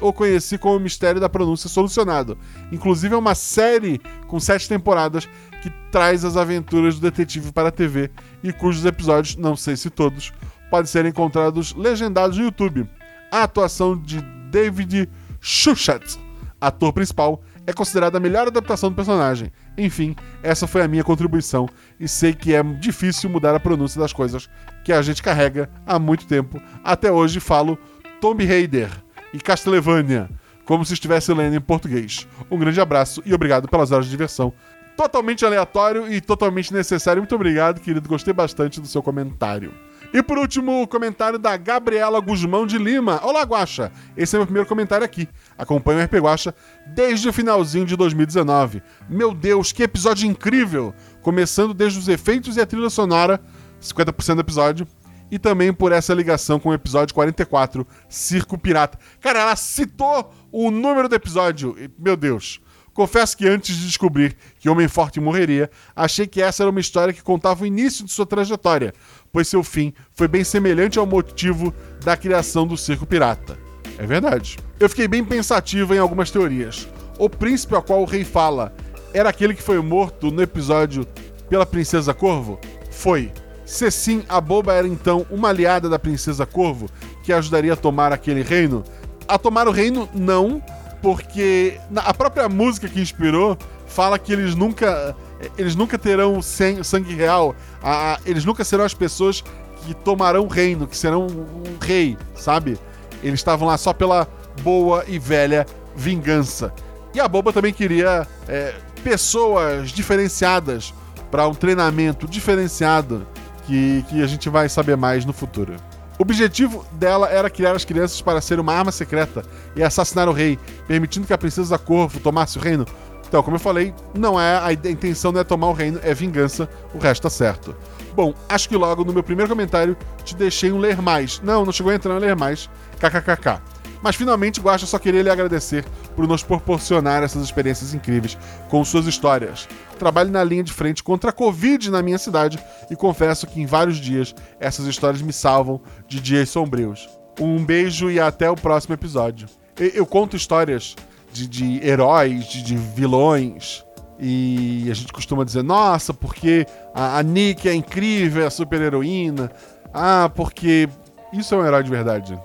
[0.00, 2.38] o conheci como o Mistério da Pronúncia Solucionado.
[2.72, 5.28] Inclusive, é uma série com sete temporadas
[5.62, 8.10] que traz as aventuras do detetive para a TV
[8.42, 10.32] e cujos episódios, não sei se todos,
[10.70, 12.88] podem ser encontrados legendados no YouTube.
[13.30, 15.08] A atuação de David
[15.40, 16.18] Schuchat,
[16.60, 19.50] ator principal, é considerada a melhor adaptação do personagem.
[19.76, 24.12] Enfim, essa foi a minha contribuição e sei que é difícil mudar a pronúncia das
[24.12, 24.48] coisas
[24.84, 26.60] que a gente carrega há muito tempo.
[26.84, 27.76] Até hoje falo
[28.20, 28.90] Tomb Raider
[29.34, 30.30] e Castlevania
[30.66, 32.26] como se estivesse lendo em português.
[32.50, 34.52] Um grande abraço e obrigado pelas horas de diversão.
[34.96, 37.20] Totalmente aleatório e totalmente necessário.
[37.20, 38.08] Muito obrigado, querido.
[38.08, 39.74] Gostei bastante do seu comentário.
[40.12, 43.20] E por último, o comentário da Gabriela Guzmão de Lima.
[43.22, 43.92] Olá, Guaxa!
[44.16, 45.28] Esse é meu primeiro comentário aqui.
[45.58, 46.54] Acompanho o RP Guaxa
[46.86, 48.82] desde o finalzinho de 2019.
[49.10, 50.94] Meu Deus, que episódio incrível!
[51.20, 53.40] Começando desde os efeitos e a trilha sonora,
[53.82, 54.86] 50% do episódio,
[55.30, 58.98] e também por essa ligação com o episódio 44, Circo Pirata.
[59.20, 61.76] Cara, ela citou o número do episódio.
[61.98, 62.60] Meu Deus.
[62.96, 67.12] Confesso que antes de descobrir que Homem Forte morreria, achei que essa era uma história
[67.12, 68.94] que contava o início de sua trajetória,
[69.30, 73.58] pois seu fim foi bem semelhante ao motivo da criação do Circo Pirata.
[73.98, 74.56] É verdade.
[74.80, 76.88] Eu fiquei bem pensativo em algumas teorias.
[77.18, 78.74] O príncipe ao qual o rei fala
[79.12, 81.06] era aquele que foi morto no episódio
[81.50, 82.58] pela Princesa Corvo?
[82.90, 83.30] Foi.
[83.66, 86.88] Se sim, a boba era então uma aliada da Princesa Corvo
[87.22, 88.82] que ajudaria a tomar aquele reino?
[89.28, 90.62] A tomar o reino, não,
[91.06, 95.14] porque a própria música que inspirou fala que eles nunca
[95.56, 99.44] eles nunca terão sangue real, a- eles nunca serão as pessoas
[99.84, 102.76] que tomarão o reino, que serão um rei, sabe?
[103.22, 104.26] Eles estavam lá só pela
[104.62, 106.72] boa e velha vingança.
[107.14, 110.92] E a Boba também queria é, pessoas diferenciadas
[111.30, 113.24] para um treinamento diferenciado
[113.64, 115.76] que, que a gente vai saber mais no futuro.
[116.18, 119.44] O objetivo dela era criar as crianças para ser uma arma secreta
[119.74, 122.86] e assassinar o rei, permitindo que a princesa Corvo tomasse o reino.
[123.28, 126.68] Então, como eu falei, não é a intenção não é tomar o reino, é vingança,
[126.94, 127.76] o resto tá certo.
[128.14, 131.40] Bom, acho que logo no meu primeiro comentário te deixei um ler mais.
[131.42, 132.70] Não, não chegou a entrar no ler mais.
[132.98, 133.60] KKKK.
[134.02, 135.84] Mas finalmente, Guaxa só queria lhe agradecer
[136.14, 138.38] por nos proporcionar essas experiências incríveis
[138.68, 139.68] com suas histórias.
[139.98, 142.58] Trabalho na linha de frente contra a Covid na minha cidade
[142.90, 147.08] e confesso que em vários dias essas histórias me salvam de dias sombrios.
[147.40, 149.48] Um beijo e até o próximo episódio.
[149.78, 150.96] Eu conto histórias
[151.32, 153.84] de, de heróis, de, de vilões,
[154.18, 158.80] e a gente costuma dizer, nossa, porque a, a Nick é incrível, é a super
[158.80, 159.50] heroína.
[159.92, 160.88] Ah, porque
[161.32, 162.38] isso é um herói de verdade.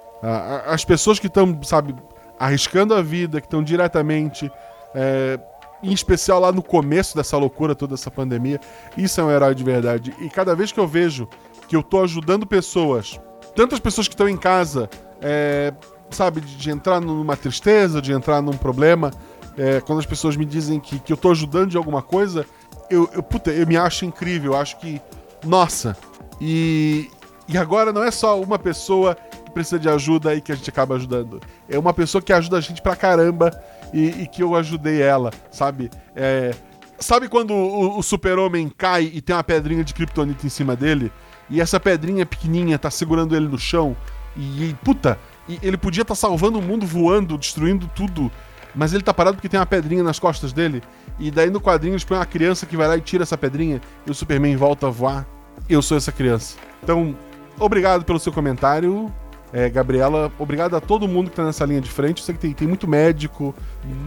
[0.67, 1.95] As pessoas que estão, sabe,
[2.39, 4.51] arriscando a vida, que estão diretamente,
[4.93, 5.39] é,
[5.83, 8.59] em especial lá no começo dessa loucura toda, dessa pandemia,
[8.95, 10.13] isso é um herói de verdade.
[10.19, 11.27] E cada vez que eu vejo
[11.67, 13.19] que eu tô ajudando pessoas,
[13.55, 14.89] tantas pessoas que estão em casa,
[15.21, 15.73] é,
[16.09, 19.11] sabe, de, de entrar numa tristeza, de entrar num problema,
[19.57, 22.45] é, quando as pessoas me dizem que, que eu tô ajudando de alguma coisa,
[22.89, 25.01] eu, eu, puta, eu me acho incrível, eu acho que,
[25.45, 25.97] nossa,
[26.39, 27.09] e,
[27.47, 29.17] e agora não é só uma pessoa
[29.51, 31.41] que precisa de ajuda e que a gente acaba ajudando.
[31.69, 33.51] É uma pessoa que ajuda a gente pra caramba
[33.93, 35.91] e, e que eu ajudei ela, sabe?
[36.15, 36.55] É,
[36.97, 41.11] sabe quando o, o super-homem cai e tem uma pedrinha de kryptonita em cima dele?
[41.49, 43.95] E essa pedrinha pequenininha tá segurando ele no chão?
[44.35, 48.31] E, e, puta, e ele podia estar salvando o mundo voando, destruindo tudo.
[48.73, 50.81] Mas ele tá parado porque tem uma pedrinha nas costas dele.
[51.19, 53.81] E daí no quadrinho eles põem uma criança que vai lá e tira essa pedrinha.
[54.07, 55.27] E o Superman volta a voar.
[55.67, 56.57] Eu sou essa criança.
[56.81, 57.15] Então,
[57.59, 59.13] obrigado pelo seu comentário,
[59.53, 60.31] é, Gabriela.
[60.39, 62.19] Obrigado a todo mundo que tá nessa linha de frente.
[62.19, 63.53] Eu sei que tem, tem muito médico,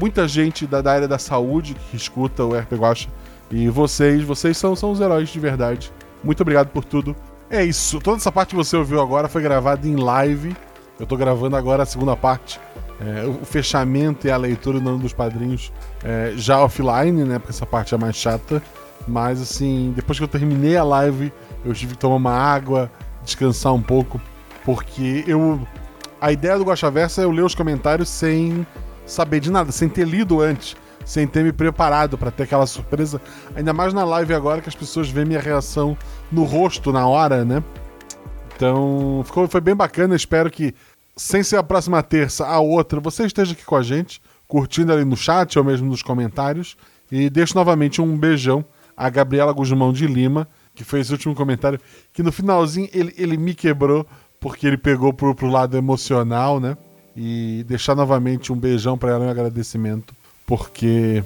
[0.00, 3.08] muita gente da, da área da saúde que escuta o RP Guacha.
[3.50, 5.92] E vocês, vocês são, são os heróis de verdade.
[6.22, 7.14] Muito obrigado por tudo.
[7.50, 8.00] É isso.
[8.00, 10.56] Toda essa parte que você ouviu agora foi gravada em live.
[10.98, 12.58] Eu tô gravando agora a segunda parte.
[13.00, 15.72] É, o fechamento e a leitura do nome dos padrinhos
[16.02, 17.38] é, já offline, né?
[17.38, 18.62] Porque essa parte é mais chata.
[19.06, 21.32] Mas assim, depois que eu terminei a live,
[21.64, 22.90] eu tive que tomar uma água,
[23.22, 24.20] descansar um pouco.
[24.64, 25.60] Porque eu.
[26.20, 28.66] A ideia do Guaxaversa é eu ler os comentários sem
[29.04, 33.20] saber de nada, sem ter lido antes, sem ter me preparado pra ter aquela surpresa.
[33.54, 35.96] Ainda mais na live agora que as pessoas veem minha reação
[36.32, 37.62] no rosto na hora, né?
[38.56, 40.16] Então, ficou, foi bem bacana.
[40.16, 40.74] Espero que,
[41.14, 45.04] sem ser a próxima terça, a outra, você esteja aqui com a gente, curtindo ali
[45.04, 46.76] no chat ou mesmo nos comentários.
[47.12, 48.64] E deixo novamente um beijão
[48.96, 51.80] a Gabriela Guzmão de Lima, que fez esse último comentário,
[52.12, 54.06] que no finalzinho ele, ele me quebrou,
[54.44, 56.76] porque ele pegou pro, pro lado emocional, né?
[57.16, 60.14] E deixar novamente um beijão para ela, um agradecimento,
[60.46, 61.24] porque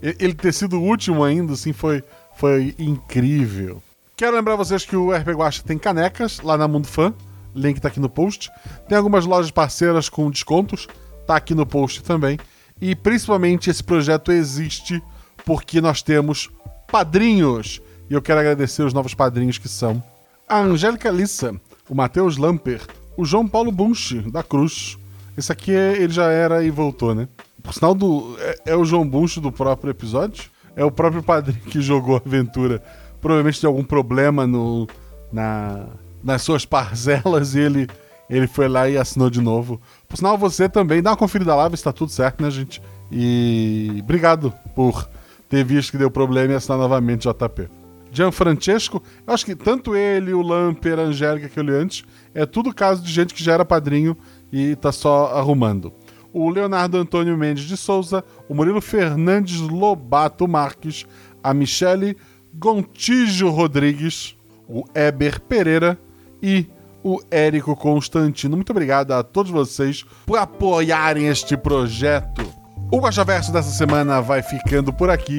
[0.00, 2.00] e- ele ter sido o último ainda, assim, foi,
[2.36, 3.82] foi incrível.
[4.16, 7.12] Quero lembrar vocês que o RP Guacha tem canecas lá na Mundo Fã.
[7.56, 8.48] Link tá aqui no post.
[8.88, 10.86] Tem algumas lojas parceiras com descontos.
[11.26, 12.38] Tá aqui no post também.
[12.80, 15.02] E principalmente esse projeto existe
[15.44, 16.48] porque nós temos
[16.88, 17.82] padrinhos.
[18.08, 20.00] E eu quero agradecer os novos padrinhos que são
[20.48, 22.80] a Angélica Lissa, o Matheus Lamper,
[23.16, 24.98] o João Paulo Bunch, da Cruz.
[25.36, 27.28] Esse aqui é- ele já era e voltou, né?
[27.62, 30.50] Por sinal, do, é, é o João Bunch do próprio episódio.
[30.76, 32.82] É o próprio padrinho que jogou a aventura.
[33.20, 34.86] Provavelmente tem algum problema no,
[35.32, 35.86] na,
[36.22, 37.88] nas suas parcelas e ele,
[38.30, 39.80] ele foi lá e assinou de novo.
[40.08, 42.80] Por sinal, você também dá uma conferida lá, ver se tá tudo certo, né, gente?
[43.10, 45.08] E obrigado por
[45.48, 47.68] ter visto que deu problema e assinar novamente JP.
[48.10, 52.04] Gianfrancesco, eu acho que tanto ele, o Lamper, a Angélica que eu li antes,
[52.34, 54.16] é tudo caso de gente que já era padrinho
[54.52, 55.92] e tá só arrumando.
[56.32, 61.06] O Leonardo Antônio Mendes de Souza, o Murilo Fernandes Lobato Marques,
[61.42, 62.16] a Michele
[62.54, 64.36] Gontijo Rodrigues,
[64.68, 65.98] o Eber Pereira
[66.42, 66.66] e
[67.02, 68.56] o Érico Constantino.
[68.56, 72.46] Muito obrigado a todos vocês por apoiarem este projeto.
[72.90, 75.38] O Guaxaverso dessa semana vai ficando por aqui,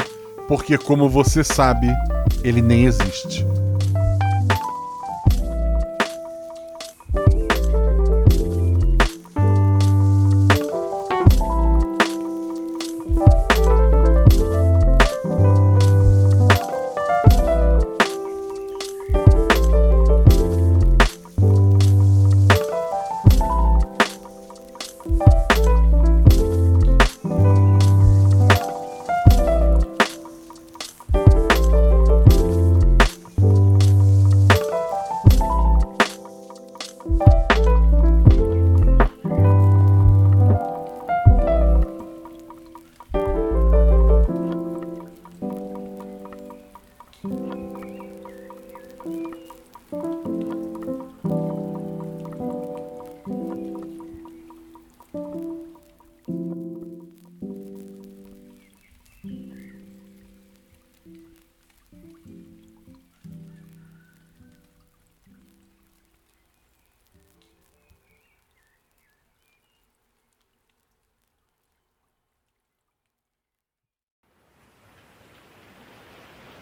[0.50, 1.88] porque, como você sabe,
[2.44, 3.46] ele nem existe.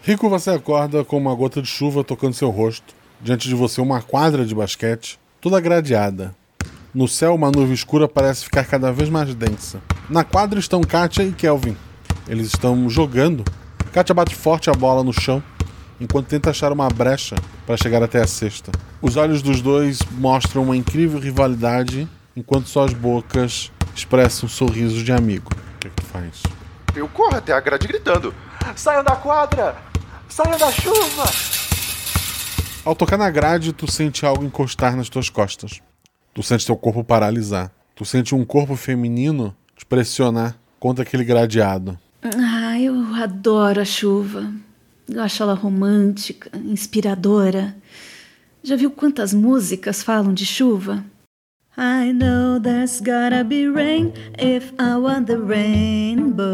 [0.07, 2.95] Rico, você acorda com uma gota de chuva tocando seu rosto.
[3.19, 6.33] Diante de você, uma quadra de basquete, toda gradeada.
[6.93, 9.81] No céu, uma nuvem escura parece ficar cada vez mais densa.
[10.09, 11.75] Na quadra estão Katia e Kelvin.
[12.25, 13.43] Eles estão jogando.
[13.91, 15.43] Katia bate forte a bola no chão,
[15.99, 17.35] enquanto tenta achar uma brecha
[17.65, 18.71] para chegar até a cesta.
[19.01, 25.51] Os olhos dos dois mostram uma incrível rivalidade, enquanto suas bocas expressam sorrisos de amigo.
[25.51, 26.43] O que, é que tu faz?
[26.95, 28.33] Eu corro até a grade gritando:
[28.73, 29.86] Saiam da quadra!
[30.29, 31.25] Saiam da chuva!
[32.85, 35.81] Ao tocar na grade, tu sente algo encostar nas tuas costas.
[36.33, 37.71] Tu sente teu corpo paralisar.
[37.95, 41.97] Tu sente um corpo feminino te pressionar contra aquele gradeado.
[42.23, 44.51] Ah, eu adoro a chuva.
[45.09, 47.75] Eu acho ela romântica, inspiradora.
[48.63, 51.03] Já viu quantas músicas falam de chuva?
[51.77, 56.47] I know there's gotta be rain if I want the rainbows.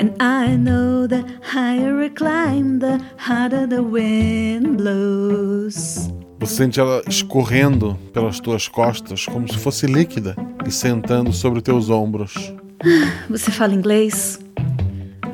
[0.00, 6.08] And I know the higher I climb, the harder the wind blows.
[6.38, 11.90] Você sente ela escorrendo pelas tuas costas como se fosse líquida e sentando sobre teus
[11.90, 12.54] ombros.
[13.28, 14.38] Você fala inglês?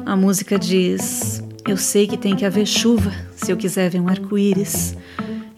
[0.06, 4.08] A música diz: Eu sei que tem que haver chuva se eu quiser ver um
[4.08, 4.96] arco-íris.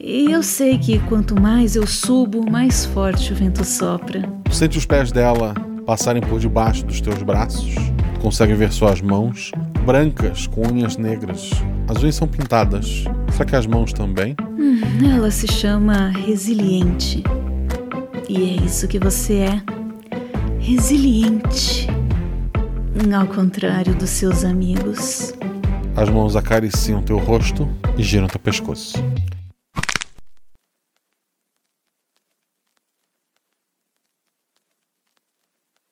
[0.01, 4.23] E eu sei que quanto mais eu subo, mais forte o vento sopra.
[4.45, 5.55] Tu sente os pés dela
[5.87, 7.75] passarem por debaixo dos teus braços.
[8.21, 9.53] Consegue ver suas mãos,
[9.85, 11.51] brancas, com unhas negras.
[11.89, 13.05] As unhas são pintadas.
[13.31, 14.35] Será que as mãos também?
[14.59, 14.81] Hum,
[15.15, 17.23] ela se chama Resiliente.
[18.29, 19.63] E é isso que você é.
[20.59, 21.87] Resiliente.
[23.17, 25.35] Ao contrário dos seus amigos.
[25.95, 28.99] As mãos acariciam teu rosto e giram teu pescoço.